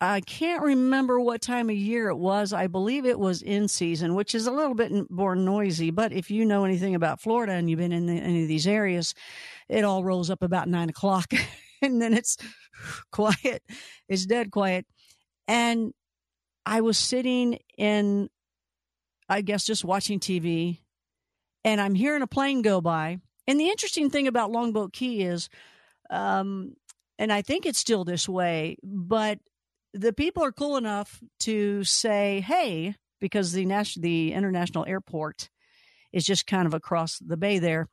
I 0.00 0.20
can't 0.20 0.62
remember 0.62 1.20
what 1.20 1.42
time 1.42 1.68
of 1.68 1.76
year 1.76 2.08
it 2.08 2.16
was. 2.16 2.52
I 2.52 2.68
believe 2.68 3.04
it 3.04 3.18
was 3.18 3.42
in 3.42 3.68
season, 3.68 4.14
which 4.14 4.34
is 4.34 4.46
a 4.46 4.52
little 4.52 4.74
bit 4.74 5.10
more 5.10 5.36
noisy. 5.36 5.90
But 5.90 6.12
if 6.12 6.30
you 6.30 6.44
know 6.44 6.64
anything 6.64 6.94
about 6.94 7.20
Florida 7.20 7.52
and 7.52 7.68
you've 7.68 7.80
been 7.80 7.92
in 7.92 8.06
the, 8.06 8.14
any 8.14 8.42
of 8.42 8.48
these 8.48 8.66
areas, 8.66 9.14
it 9.68 9.84
all 9.84 10.04
rolls 10.04 10.30
up 10.30 10.42
about 10.42 10.68
nine 10.68 10.88
o'clock 10.88 11.32
and 11.82 12.00
then 12.00 12.14
it's 12.14 12.36
quiet. 13.12 13.62
It's 14.08 14.26
dead 14.26 14.50
quiet. 14.50 14.86
And 15.48 15.92
I 16.66 16.80
was 16.80 16.98
sitting 16.98 17.58
in, 17.76 18.28
I 19.28 19.40
guess, 19.40 19.64
just 19.64 19.84
watching 19.84 20.20
TV 20.20 20.78
and 21.64 21.80
I'm 21.80 21.94
hearing 21.94 22.22
a 22.22 22.26
plane 22.26 22.62
go 22.62 22.80
by. 22.80 23.18
And 23.46 23.58
the 23.58 23.68
interesting 23.68 24.10
thing 24.10 24.26
about 24.26 24.50
Longboat 24.50 24.92
Key 24.92 25.22
is, 25.22 25.48
um, 26.10 26.74
and 27.18 27.32
I 27.32 27.42
think 27.42 27.66
it's 27.66 27.78
still 27.78 28.04
this 28.04 28.28
way, 28.28 28.76
but 28.82 29.38
the 29.92 30.12
people 30.12 30.44
are 30.44 30.52
cool 30.52 30.76
enough 30.76 31.20
to 31.40 31.82
say, 31.84 32.40
"Hey," 32.40 32.94
because 33.20 33.52
the 33.52 33.66
national, 33.66 34.02
the 34.02 34.32
international 34.32 34.86
airport 34.86 35.50
is 36.12 36.24
just 36.24 36.46
kind 36.46 36.66
of 36.66 36.74
across 36.74 37.18
the 37.18 37.36
bay 37.36 37.58
there, 37.58 37.88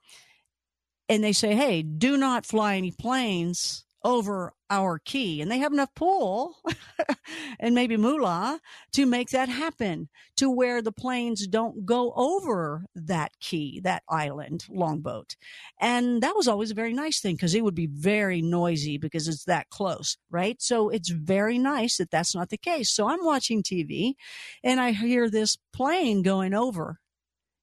and 1.10 1.24
they 1.24 1.34
say, 1.34 1.56
"Hey, 1.56 1.82
do 1.84 2.18
not 2.18 2.46
fly 2.46 2.76
any 2.76 2.92
planes 2.92 3.86
over 4.04 4.54
our 4.70 5.00
key," 5.00 5.42
and 5.42 5.52
they 5.52 5.60
have 5.60 5.74
enough 5.74 5.94
pull 5.96 6.58
and 7.60 7.76
maybe 7.76 7.98
moolah 7.98 8.60
to 8.94 9.06
make 9.06 9.30
that 9.30 9.50
happen 9.50 10.10
to 10.38 10.50
where 10.50 10.82
the 10.82 10.92
planes 10.92 11.48
don't 11.48 11.86
go 11.86 12.14
over 12.16 12.86
that 12.96 13.32
key, 13.40 13.80
that 13.84 14.04
island, 14.10 14.66
longboat. 14.70 15.36
And 15.80 16.22
that 16.24 16.36
was 16.36 16.48
always 16.48 16.72
a 16.72 16.76
very 16.76 16.94
nice 16.94 17.20
thing 17.20 17.36
because 17.36 17.56
it 17.56 17.64
would 17.64 17.76
be 17.76 17.88
very 17.88 18.42
noisy 18.42 18.98
because 18.98 19.28
it's 19.28 19.46
that 19.46 19.70
close, 19.70 20.18
right? 20.30 20.62
So 20.62 20.90
it's 20.90 21.10
very 21.10 21.58
nice 21.58 21.98
that 21.98 22.12
that's 22.12 22.36
not 22.36 22.50
the 22.50 22.58
case. 22.58 22.90
So 22.90 23.08
I'm 23.10 23.24
watching 23.26 23.64
TV 23.64 24.16
and 24.64 24.80
I 24.80 24.92
hear 24.92 25.30
this 25.30 25.58
plane 25.74 26.22
going 26.22 26.54
over 26.54 27.00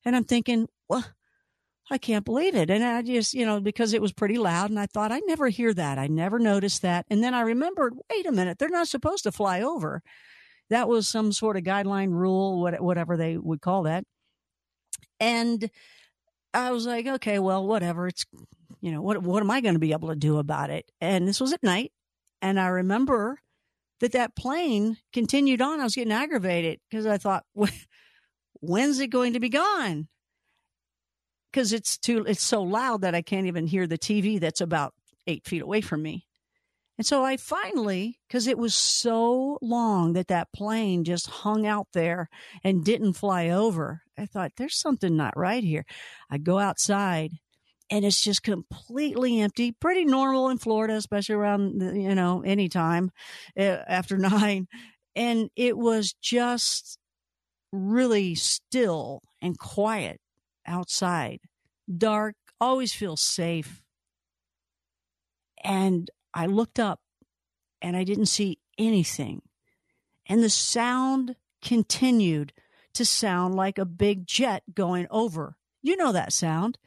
and 0.05 0.15
I'm 0.17 0.25
thinking, 0.25 0.69
well, 0.89 1.05
I 1.91 1.99
can't 1.99 2.25
believe 2.25 2.55
it. 2.55 2.71
And 2.71 2.83
I 2.83 3.03
just, 3.03 3.35
you 3.35 3.45
know, 3.45 3.61
because 3.61 3.93
it 3.93 4.01
was 4.01 4.13
pretty 4.13 4.39
loud 4.39 4.71
and 4.71 4.81
I 4.81 4.87
thought, 4.87 5.13
I 5.13 5.21
never 5.27 5.49
hear 5.49 5.73
that. 5.75 5.99
I 5.99 6.07
never 6.07 6.39
noticed 6.39 6.83
that. 6.83 7.05
And 7.11 7.23
then 7.23 7.35
I 7.35 7.43
remembered, 7.43 7.95
wait 8.11 8.27
a 8.27 8.33
minute, 8.33 8.59
they're 8.59 8.69
not 8.71 8.89
supposed 8.89 9.25
to 9.25 9.33
fly 9.33 9.61
over. 9.61 10.03
That 10.71 10.89
was 10.89 11.07
some 11.07 11.31
sort 11.31 11.57
of 11.59 11.63
guideline 11.63 12.11
rule, 12.11 12.61
what- 12.61 12.81
whatever 12.81 13.17
they 13.17 13.37
would 13.37 13.61
call 13.61 13.83
that. 13.83 14.05
And 15.21 15.71
I 16.55 16.71
was 16.71 16.87
like, 16.87 17.07
okay, 17.07 17.39
well, 17.39 17.67
whatever. 17.67 18.09
It's, 18.09 18.25
you 18.81 18.91
know, 18.91 19.03
what, 19.03 19.23
what 19.23 19.43
am 19.43 19.51
I 19.51 19.61
going 19.61 19.75
to 19.75 19.81
be 19.81 19.93
able 19.93 20.09
to 20.09 20.17
do 20.17 20.39
about 20.39 20.71
it? 20.71 20.91
And 21.01 21.29
this 21.29 21.41
was 21.41 21.53
at 21.53 21.63
night. 21.63 21.93
And 22.41 22.59
I 22.59 22.69
remember 22.69 23.39
that 24.01 24.13
that 24.13 24.37
plane 24.37 24.97
continued 25.13 25.61
on. 25.61 25.81
I 25.81 25.85
was 25.85 25.95
getting 25.95 26.13
aggravated 26.13 26.81
because 26.89 27.07
I 27.07 27.19
thought, 27.19 27.45
when's 28.61 29.01
it 29.01 29.09
going 29.09 29.35
to 29.35 29.41
be 29.41 29.51
gone? 29.51 30.09
Because 31.55 31.73
it's 31.73 31.97
too, 31.97 32.25
it's 32.27 32.43
so 32.43 32.63
loud 32.63 33.03
that 33.03 33.15
I 33.15 33.23
can't 33.23 33.47
even 33.47 33.69
hear 33.69 33.87
the 33.87 33.97
TV 33.97 34.41
that's 34.41 34.61
about 34.61 34.93
eight 35.29 35.47
feet 35.47 35.63
away 35.63 35.83
from 35.83 36.03
me. 36.03 36.27
And 36.99 37.07
so 37.07 37.25
I 37.25 37.37
finally, 37.37 38.19
because 38.27 38.49
it 38.49 38.59
was 38.59 38.75
so 38.75 39.59
long 39.63 40.15
that 40.15 40.27
that 40.27 40.53
plane 40.53 41.05
just 41.05 41.29
hung 41.29 41.65
out 41.65 41.87
there 41.93 42.29
and 42.65 42.85
didn't 42.85 43.13
fly 43.13 43.51
over, 43.51 44.03
I 44.19 44.27
thought, 44.27 44.51
there's 44.57 44.77
something 44.81 45.17
not 45.17 45.37
right 45.37 45.63
here. 45.63 45.85
I 46.29 46.39
go 46.39 46.59
outside 46.59 47.31
and 47.89 48.05
it's 48.05 48.21
just 48.21 48.43
completely 48.43 49.41
empty. 49.41 49.71
Pretty 49.71 50.05
normal 50.05 50.49
in 50.49 50.59
Florida, 50.59 50.95
especially 50.95 51.37
around, 51.37 51.81
you 51.81 52.17
know, 52.17 52.43
anytime 52.43 53.13
uh, 53.57 53.79
after 53.87 54.19
nine. 54.19 54.67
And 55.15 55.51
it 55.55 55.79
was 55.79 56.17
just 56.21 56.99
really 57.71 58.35
still 58.35 59.21
and 59.41 59.57
quiet 59.57 60.21
outside. 60.67 61.41
Dark, 61.97 62.37
always 62.61 62.93
feel 62.93 63.17
safe. 63.17 63.83
And 65.63 66.11
I 66.33 66.47
looked 66.47 66.79
up 66.79 67.01
and 67.81 67.97
I 67.97 68.05
didn't 68.05 68.27
see 68.27 68.59
anything. 68.79 69.43
And 70.27 70.43
the 70.43 70.51
sound 70.51 71.37
continued 71.63 72.53
to 72.95 73.05
sound 73.05 73.55
like 73.55 73.79
a 73.79 73.85
big 73.85 74.27
jet 74.27 74.63
going 74.75 75.07
over. 75.11 75.57
You 75.83 75.97
know 75.97 76.13
that 76.13 76.33
sound. 76.33 76.79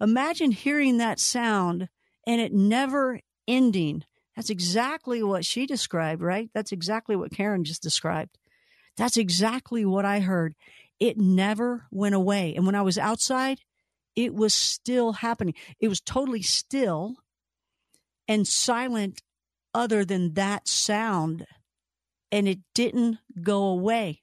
Imagine 0.00 0.50
hearing 0.50 0.98
that 0.98 1.20
sound 1.20 1.88
and 2.26 2.40
it 2.40 2.52
never 2.52 3.20
ending. 3.48 4.04
That's 4.36 4.50
exactly 4.50 5.22
what 5.22 5.44
she 5.44 5.66
described, 5.66 6.22
right? 6.22 6.50
That's 6.54 6.72
exactly 6.72 7.16
what 7.16 7.32
Karen 7.32 7.64
just 7.64 7.82
described. 7.82 8.38
That's 8.96 9.16
exactly 9.16 9.84
what 9.84 10.04
I 10.04 10.20
heard. 10.20 10.54
It 11.02 11.18
never 11.18 11.88
went 11.90 12.14
away. 12.14 12.54
And 12.54 12.64
when 12.64 12.76
I 12.76 12.82
was 12.82 12.96
outside, 12.96 13.58
it 14.14 14.32
was 14.32 14.54
still 14.54 15.14
happening. 15.14 15.54
It 15.80 15.88
was 15.88 16.00
totally 16.00 16.42
still 16.42 17.16
and 18.28 18.46
silent 18.46 19.20
other 19.74 20.04
than 20.04 20.34
that 20.34 20.68
sound. 20.68 21.44
And 22.30 22.46
it 22.46 22.60
didn't 22.72 23.18
go 23.42 23.64
away. 23.64 24.22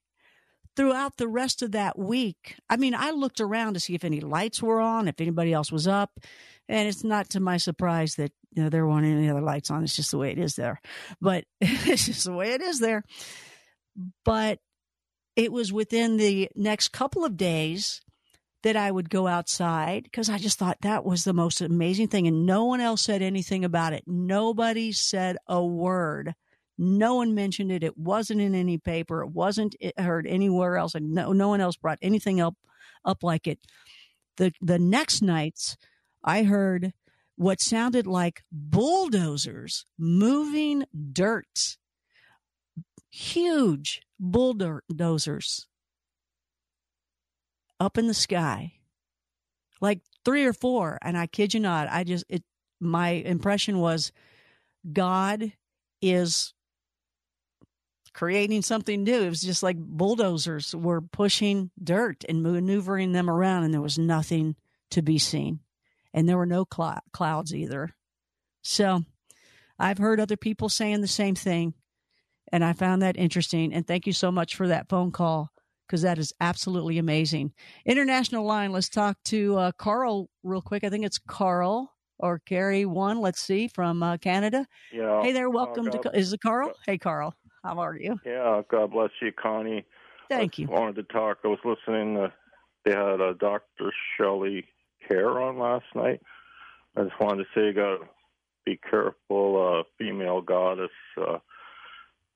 Throughout 0.78 1.18
the 1.18 1.28
rest 1.28 1.62
of 1.62 1.74
that 1.74 2.00
week, 2.00 2.56
I 2.70 2.78
mean, 2.78 2.96
I 2.96 3.12
looked 3.12 3.42
around 3.42 3.74
to 3.74 3.82
see 3.82 3.94
if 3.94 4.06
any 4.06 4.22
lights 4.22 4.63
were 4.63 4.80
on, 4.80 5.10
if 5.10 5.20
anybody 5.20 5.52
else 5.52 5.74
was 5.74 5.86
up. 5.86 6.12
And 6.70 6.88
it's 6.88 7.04
not 7.04 7.32
to 7.32 7.42
my 7.42 7.58
surprise 7.58 8.15
that 8.15 8.32
you 8.54 8.63
know, 8.63 8.70
there 8.70 8.88
weren't 8.88 9.06
any 9.06 9.30
other 9.30 9.42
lights 9.42 9.70
on. 9.70 9.84
It's 9.84 9.98
just 9.98 10.12
the 10.12 10.18
way 10.18 10.32
it 10.32 10.39
is 10.39 10.56
there. 10.56 10.80
But 11.20 11.44
it's 11.60 12.06
just 12.06 12.24
the 12.24 12.32
way 12.32 12.54
it 12.54 12.62
is 12.62 12.80
there. 12.80 13.04
But 14.24 14.60
it 15.39 15.54
was 15.54 15.71
within 15.71 16.17
the 16.17 16.49
next 16.54 16.89
couple 16.89 17.23
of 17.23 17.38
days 17.38 18.02
that 18.63 18.75
I 18.75 18.91
would 18.91 19.10
go 19.10 19.25
outside 19.25 20.04
because 20.04 20.30
I 20.30 20.38
just 20.38 20.60
thought 20.60 20.82
that 20.82 21.06
was 21.06 21.23
the 21.23 21.32
most 21.32 21.62
amazing 21.62 22.10
thing. 22.10 22.28
And 22.28 22.45
no 22.45 22.65
one 22.65 22.82
else 22.82 23.04
said 23.04 23.21
anything 23.21 23.63
about 23.63 23.93
it. 23.93 24.04
Nobody 24.06 24.91
said 24.91 25.38
a 25.47 25.63
word. 25.63 26.36
No 26.78 27.15
one 27.15 27.34
mentioned 27.34 27.71
it. 27.71 27.86
It 27.86 27.97
wasn't 27.97 28.41
in 28.41 28.54
any 28.54 28.78
paper. 28.78 29.21
It 29.21 29.30
wasn't 29.30 29.78
heard 29.97 30.28
anywhere 30.28 30.75
else. 30.75 30.93
And 30.93 31.13
no, 31.13 31.32
no 31.32 31.47
one 31.47 31.62
else 31.62 31.78
brought 31.78 31.99
anything 32.02 32.41
up, 32.41 32.56
up 33.06 33.23
like 33.23 33.47
it. 33.47 33.60
The, 34.36 34.52
the 34.60 34.78
next 34.78 35.21
nights, 35.21 35.78
I 36.21 36.43
heard 36.43 36.91
what 37.38 37.62
sounded 37.62 38.08
like 38.08 38.43
bulldozers 38.52 39.86
moving 39.97 40.84
dirt. 41.13 41.78
Huge 43.10 44.02
bulldozers 44.20 45.68
up 47.80 47.98
in 47.98 48.08
the 48.08 48.14
sky, 48.14 48.74
like 49.82 50.02
three 50.26 50.46
or 50.46 50.54
four. 50.54 50.98
And 51.02 51.18
I 51.18 51.28
kid 51.28 51.54
you 51.54 51.60
not, 51.60 51.88
I 51.90 52.04
just, 52.04 52.26
it, 52.30 52.44
my 52.80 53.10
impression 53.10 53.80
was 53.80 54.12
God 54.92 55.54
is 56.02 56.54
creating 58.14 58.62
something 58.62 59.04
new. 59.04 59.24
It 59.24 59.30
was 59.30 59.42
just 59.42 59.64
like 59.64 59.78
bulldozers 59.78 60.76
were 60.76 61.02
pushing 61.02 61.72
dirt 61.82 62.26
and 62.28 62.44
maneuvering 62.44 63.12
them 63.12 63.30
around, 63.30 63.64
and 63.64 63.74
there 63.74 63.82
was 63.82 63.98
nothing 63.98 64.56
to 64.92 65.02
be 65.02 65.18
seen. 65.18 65.60
And 66.14 66.28
there 66.28 66.38
were 66.38 66.46
no 66.46 66.66
cl- 66.74 67.00
clouds 67.14 67.54
either. 67.54 67.96
So 68.62 69.06
I've 69.78 70.00
heard 70.00 70.20
other 70.20 70.38
people 70.38 70.68
saying 70.68 71.02
the 71.02 71.08
same 71.08 71.36
thing, 71.36 71.74
and 72.52 72.64
I 72.64 72.74
found 72.74 73.02
that 73.02 73.18
interesting. 73.18 73.74
And 73.74 73.86
thank 73.86 74.08
you 74.08 74.14
so 74.14 74.32
much 74.32 74.56
for 74.56 74.68
that 74.68 74.90
phone 74.90 75.12
call 75.12 75.50
because 75.88 76.02
that 76.04 76.20
is 76.20 76.34
absolutely 76.40 76.98
amazing. 76.98 77.52
International 77.86 78.46
line, 78.46 78.72
let's 78.72 78.90
talk 78.90 79.18
to 79.26 79.58
uh, 79.58 79.72
Carl 79.78 80.30
real 80.44 80.62
quick. 80.62 80.84
I 80.84 80.90
think 80.90 81.06
it's 81.06 81.18
Carl 81.18 81.94
or 82.20 82.40
Carrie 82.40 82.86
one. 82.86 83.20
Let's 83.20 83.42
see 83.42 83.68
from 83.68 84.04
uh, 84.04 84.18
Canada. 84.18 84.66
Yeah. 84.92 85.22
Hey 85.22 85.32
there, 85.32 85.48
uh, 85.48 85.52
welcome 85.52 85.86
God, 85.86 86.04
to. 86.04 86.18
Is 86.18 86.34
it 86.34 86.42
Carl? 86.42 86.72
Hey, 86.86 86.98
Carl. 86.98 87.34
How 87.64 87.80
are 87.80 87.98
you? 87.98 88.20
Yeah. 88.26 88.62
God 88.70 88.92
bless 88.92 89.10
you, 89.22 89.32
Connie. 89.32 89.86
Thank 90.30 90.60
I 90.60 90.62
you. 90.62 90.68
Wanted 90.68 90.96
to 90.96 91.04
talk. 91.14 91.40
I 91.44 91.48
was 91.48 91.60
listening. 91.66 92.16
To, 92.16 92.32
they 92.86 92.92
had 92.92 93.20
uh, 93.20 93.34
Dr. 93.40 93.92
Shelley 94.16 94.66
Kaehr 95.10 95.42
on 95.42 95.58
last 95.58 95.86
night. 95.96 96.22
I 96.96 97.04
just 97.04 97.20
wanted 97.20 97.44
to 97.44 97.50
say, 97.56 97.66
you 97.68 97.74
got 97.74 97.98
to 97.98 98.10
be 98.66 98.80
careful. 98.90 99.80
Uh, 99.80 99.84
female 99.98 100.42
goddess. 100.42 100.90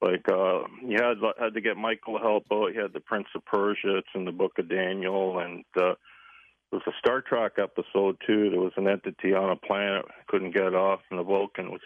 Like 0.03 0.27
uh 0.27 0.63
you 0.85 0.97
had 1.01 1.17
had 1.39 1.53
to 1.53 1.61
get 1.61 1.77
Michael 1.77 2.17
to 2.17 2.23
help 2.23 2.45
out. 2.51 2.73
You 2.73 2.81
had 2.81 2.91
the 2.93 2.99
Prince 2.99 3.27
of 3.35 3.45
Persia. 3.45 3.97
It's 3.97 4.07
in 4.15 4.25
the 4.25 4.33
Book 4.33 4.51
of 4.59 4.67
Daniel, 4.67 5.39
and 5.39 5.63
uh, 5.77 5.95
there 6.69 6.79
was 6.79 6.87
a 6.87 6.99
Star 6.99 7.21
Trek 7.21 7.53
episode 7.57 8.17
too. 8.27 8.49
There 8.49 8.59
was 8.59 8.73
an 8.75 8.89
entity 8.89 9.33
on 9.33 9.51
a 9.51 9.55
planet 9.55 10.03
couldn't 10.27 10.53
get 10.53 10.75
off, 10.75 10.99
and 11.09 11.19
the 11.19 11.23
Vulcan 11.23 11.71
was 11.71 11.79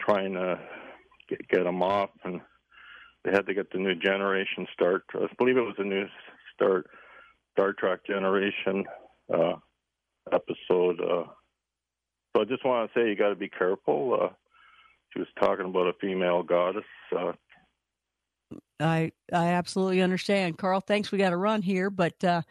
trying 0.00 0.32
to 0.32 0.58
get 1.28 1.46
get 1.48 1.62
them 1.62 1.82
off, 1.82 2.10
and 2.24 2.40
they 3.24 3.30
had 3.30 3.46
to 3.46 3.54
get 3.54 3.70
the 3.70 3.78
new 3.78 3.94
generation 3.94 4.66
start. 4.72 5.04
I 5.14 5.28
believe 5.38 5.56
it 5.56 5.60
was 5.60 5.76
a 5.78 5.84
new 5.84 6.06
start 6.52 6.90
Star 7.52 7.74
Trek 7.74 8.00
generation 8.04 8.84
uh, 9.32 9.54
episode. 10.32 11.00
Uh, 11.00 11.24
so 12.34 12.42
I 12.42 12.44
just 12.44 12.64
want 12.64 12.90
to 12.92 12.98
say 12.98 13.08
you 13.08 13.14
got 13.14 13.28
to 13.28 13.36
be 13.36 13.48
careful. 13.48 14.18
Uh, 14.20 14.28
she 15.12 15.18
was 15.18 15.28
talking 15.38 15.66
about 15.66 15.86
a 15.86 15.92
female 16.00 16.42
goddess. 16.42 16.84
Uh, 17.16 17.32
I 18.78 19.12
I 19.32 19.48
absolutely 19.48 20.02
understand, 20.02 20.58
Carl. 20.58 20.80
Thanks. 20.80 21.10
We 21.10 21.18
got 21.18 21.30
to 21.30 21.36
run 21.36 21.62
here, 21.62 21.90
but 21.90 22.22
uh, 22.22 22.42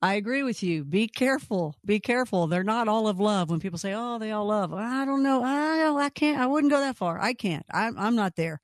I 0.00 0.14
agree 0.14 0.42
with 0.42 0.62
you. 0.62 0.84
Be 0.84 1.08
careful. 1.08 1.76
Be 1.84 2.00
careful. 2.00 2.46
They're 2.46 2.64
not 2.64 2.88
all 2.88 3.08
of 3.08 3.20
love. 3.20 3.50
When 3.50 3.60
people 3.60 3.78
say, 3.78 3.92
"Oh, 3.94 4.18
they 4.18 4.32
all 4.32 4.46
love," 4.46 4.72
I 4.72 5.04
don't 5.04 5.22
know. 5.22 5.42
I 5.44 6.04
I 6.04 6.08
can't. 6.10 6.40
I 6.40 6.46
wouldn't 6.46 6.72
go 6.72 6.80
that 6.80 6.96
far. 6.96 7.20
I 7.20 7.34
can't. 7.34 7.66
I'm 7.70 7.98
I'm 7.98 8.16
not 8.16 8.36
there 8.36 8.60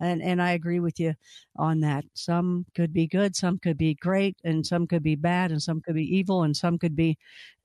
and 0.00 0.22
and 0.22 0.42
I 0.42 0.52
agree 0.52 0.80
with 0.80 0.98
you 0.98 1.14
on 1.56 1.80
that. 1.80 2.04
Some 2.14 2.66
could 2.74 2.92
be 2.92 3.06
good, 3.06 3.36
some 3.36 3.58
could 3.58 3.76
be 3.76 3.94
great, 3.94 4.36
and 4.44 4.66
some 4.66 4.86
could 4.86 5.02
be 5.02 5.14
bad, 5.14 5.50
and 5.50 5.62
some 5.62 5.80
could 5.80 5.94
be 5.94 6.16
evil, 6.16 6.42
and 6.42 6.56
some 6.56 6.78
could 6.78 6.96
be 6.96 7.18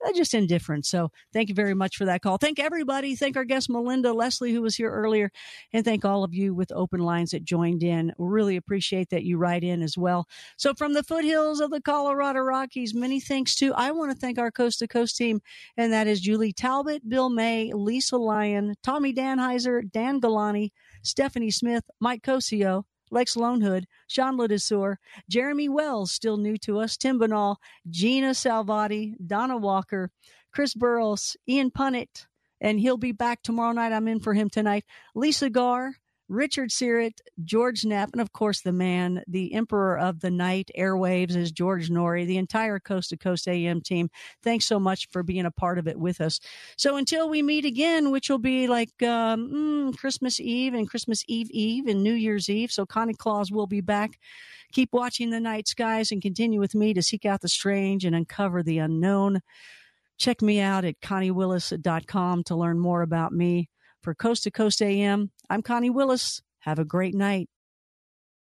uh, 0.06 0.12
just 0.12 0.34
indifferent. 0.34 0.84
So 0.84 1.10
thank 1.32 1.48
you 1.48 1.54
very 1.54 1.74
much 1.74 1.96
for 1.96 2.04
that 2.04 2.22
call. 2.22 2.36
Thank 2.36 2.58
everybody. 2.58 3.16
Thank 3.16 3.36
our 3.36 3.44
guest 3.44 3.70
Melinda 3.70 4.12
Leslie 4.12 4.52
who 4.52 4.62
was 4.62 4.76
here 4.76 4.90
earlier, 4.90 5.30
and 5.72 5.84
thank 5.84 6.04
all 6.04 6.24
of 6.24 6.34
you 6.34 6.54
with 6.54 6.70
open 6.72 7.00
lines 7.00 7.30
that 7.30 7.44
joined 7.44 7.82
in. 7.82 8.12
Really 8.18 8.56
appreciate 8.56 9.10
that 9.10 9.24
you 9.24 9.38
write 9.38 9.64
in 9.64 9.82
as 9.82 9.96
well. 9.96 10.26
So 10.56 10.74
from 10.74 10.92
the 10.92 11.02
foothills 11.02 11.60
of 11.60 11.70
the 11.70 11.80
Colorado 11.80 12.40
Rockies, 12.40 12.94
many 12.94 13.20
thanks 13.20 13.54
to 13.56 13.72
I 13.74 13.90
want 13.92 14.12
to 14.12 14.18
thank 14.18 14.38
our 14.38 14.50
coast 14.50 14.80
to 14.80 14.88
coast 14.88 15.16
team, 15.16 15.40
and 15.76 15.92
that 15.92 16.06
is 16.06 16.20
Julie 16.20 16.52
Talbot, 16.52 17.08
Bill 17.08 17.30
May, 17.30 17.72
Lisa 17.72 18.16
Lyon, 18.16 18.74
Tommy 18.82 19.14
Danheiser, 19.14 19.90
Dan 19.90 20.20
Galani. 20.20 20.70
Stephanie 21.02 21.50
Smith, 21.50 21.84
Mike 22.00 22.22
Cosio, 22.22 22.84
Lex 23.10 23.36
Lonehood, 23.36 23.86
Sean 24.06 24.36
Ledesur, 24.36 24.96
Jeremy 25.30 25.68
Wells, 25.68 26.10
still 26.10 26.36
new 26.36 26.56
to 26.58 26.78
us, 26.80 26.96
Tim 26.96 27.18
Binnall, 27.18 27.56
Gina 27.88 28.30
Salvati, 28.30 29.14
Donna 29.24 29.56
Walker, 29.56 30.10
Chris 30.52 30.74
Burrows, 30.74 31.36
Ian 31.48 31.70
Punnett, 31.70 32.26
and 32.60 32.80
he'll 32.80 32.96
be 32.96 33.12
back 33.12 33.42
tomorrow 33.42 33.72
night. 33.72 33.92
I'm 33.92 34.08
in 34.08 34.20
for 34.20 34.34
him 34.34 34.50
tonight. 34.50 34.84
Lisa 35.14 35.50
Garr, 35.50 35.92
Richard 36.28 36.70
Syrett, 36.70 37.20
George 37.44 37.84
Knapp, 37.84 38.10
and 38.12 38.20
of 38.20 38.32
course 38.32 38.60
the 38.60 38.72
man, 38.72 39.22
the 39.28 39.52
emperor 39.54 39.98
of 39.98 40.20
the 40.20 40.30
night 40.30 40.70
airwaves 40.76 41.36
is 41.36 41.52
George 41.52 41.88
Noory, 41.88 42.26
the 42.26 42.38
entire 42.38 42.80
Coast 42.80 43.10
to 43.10 43.16
Coast 43.16 43.46
AM 43.46 43.80
team. 43.80 44.08
Thanks 44.42 44.64
so 44.64 44.80
much 44.80 45.08
for 45.10 45.22
being 45.22 45.46
a 45.46 45.50
part 45.50 45.78
of 45.78 45.86
it 45.86 45.98
with 45.98 46.20
us. 46.20 46.40
So 46.76 46.96
until 46.96 47.28
we 47.28 47.42
meet 47.42 47.64
again, 47.64 48.10
which 48.10 48.28
will 48.28 48.38
be 48.38 48.66
like 48.66 48.90
um, 49.02 49.50
mm, 49.92 49.96
Christmas 49.96 50.40
Eve 50.40 50.74
and 50.74 50.88
Christmas 50.88 51.22
Eve 51.28 51.50
Eve 51.50 51.86
and 51.86 52.02
New 52.02 52.14
Year's 52.14 52.48
Eve. 52.48 52.72
So 52.72 52.86
Connie 52.86 53.14
Claus 53.14 53.52
will 53.52 53.66
be 53.66 53.80
back. 53.80 54.18
Keep 54.72 54.92
watching 54.92 55.30
the 55.30 55.40
night 55.40 55.68
skies 55.68 56.10
and 56.10 56.20
continue 56.20 56.58
with 56.58 56.74
me 56.74 56.92
to 56.94 57.02
seek 57.02 57.24
out 57.24 57.40
the 57.40 57.48
strange 57.48 58.04
and 58.04 58.16
uncover 58.16 58.62
the 58.62 58.78
unknown. 58.78 59.40
Check 60.18 60.42
me 60.42 60.60
out 60.60 60.84
at 60.84 61.00
conniewillis.com 61.00 62.44
to 62.44 62.56
learn 62.56 62.78
more 62.78 63.02
about 63.02 63.32
me. 63.32 63.68
For 64.06 64.14
Coast 64.14 64.44
to 64.44 64.52
Coast 64.52 64.80
AM, 64.82 65.32
I'm 65.50 65.62
Connie 65.62 65.90
Willis. 65.90 66.40
Have 66.60 66.78
a 66.78 66.84
great 66.84 67.12
night. 67.12 67.48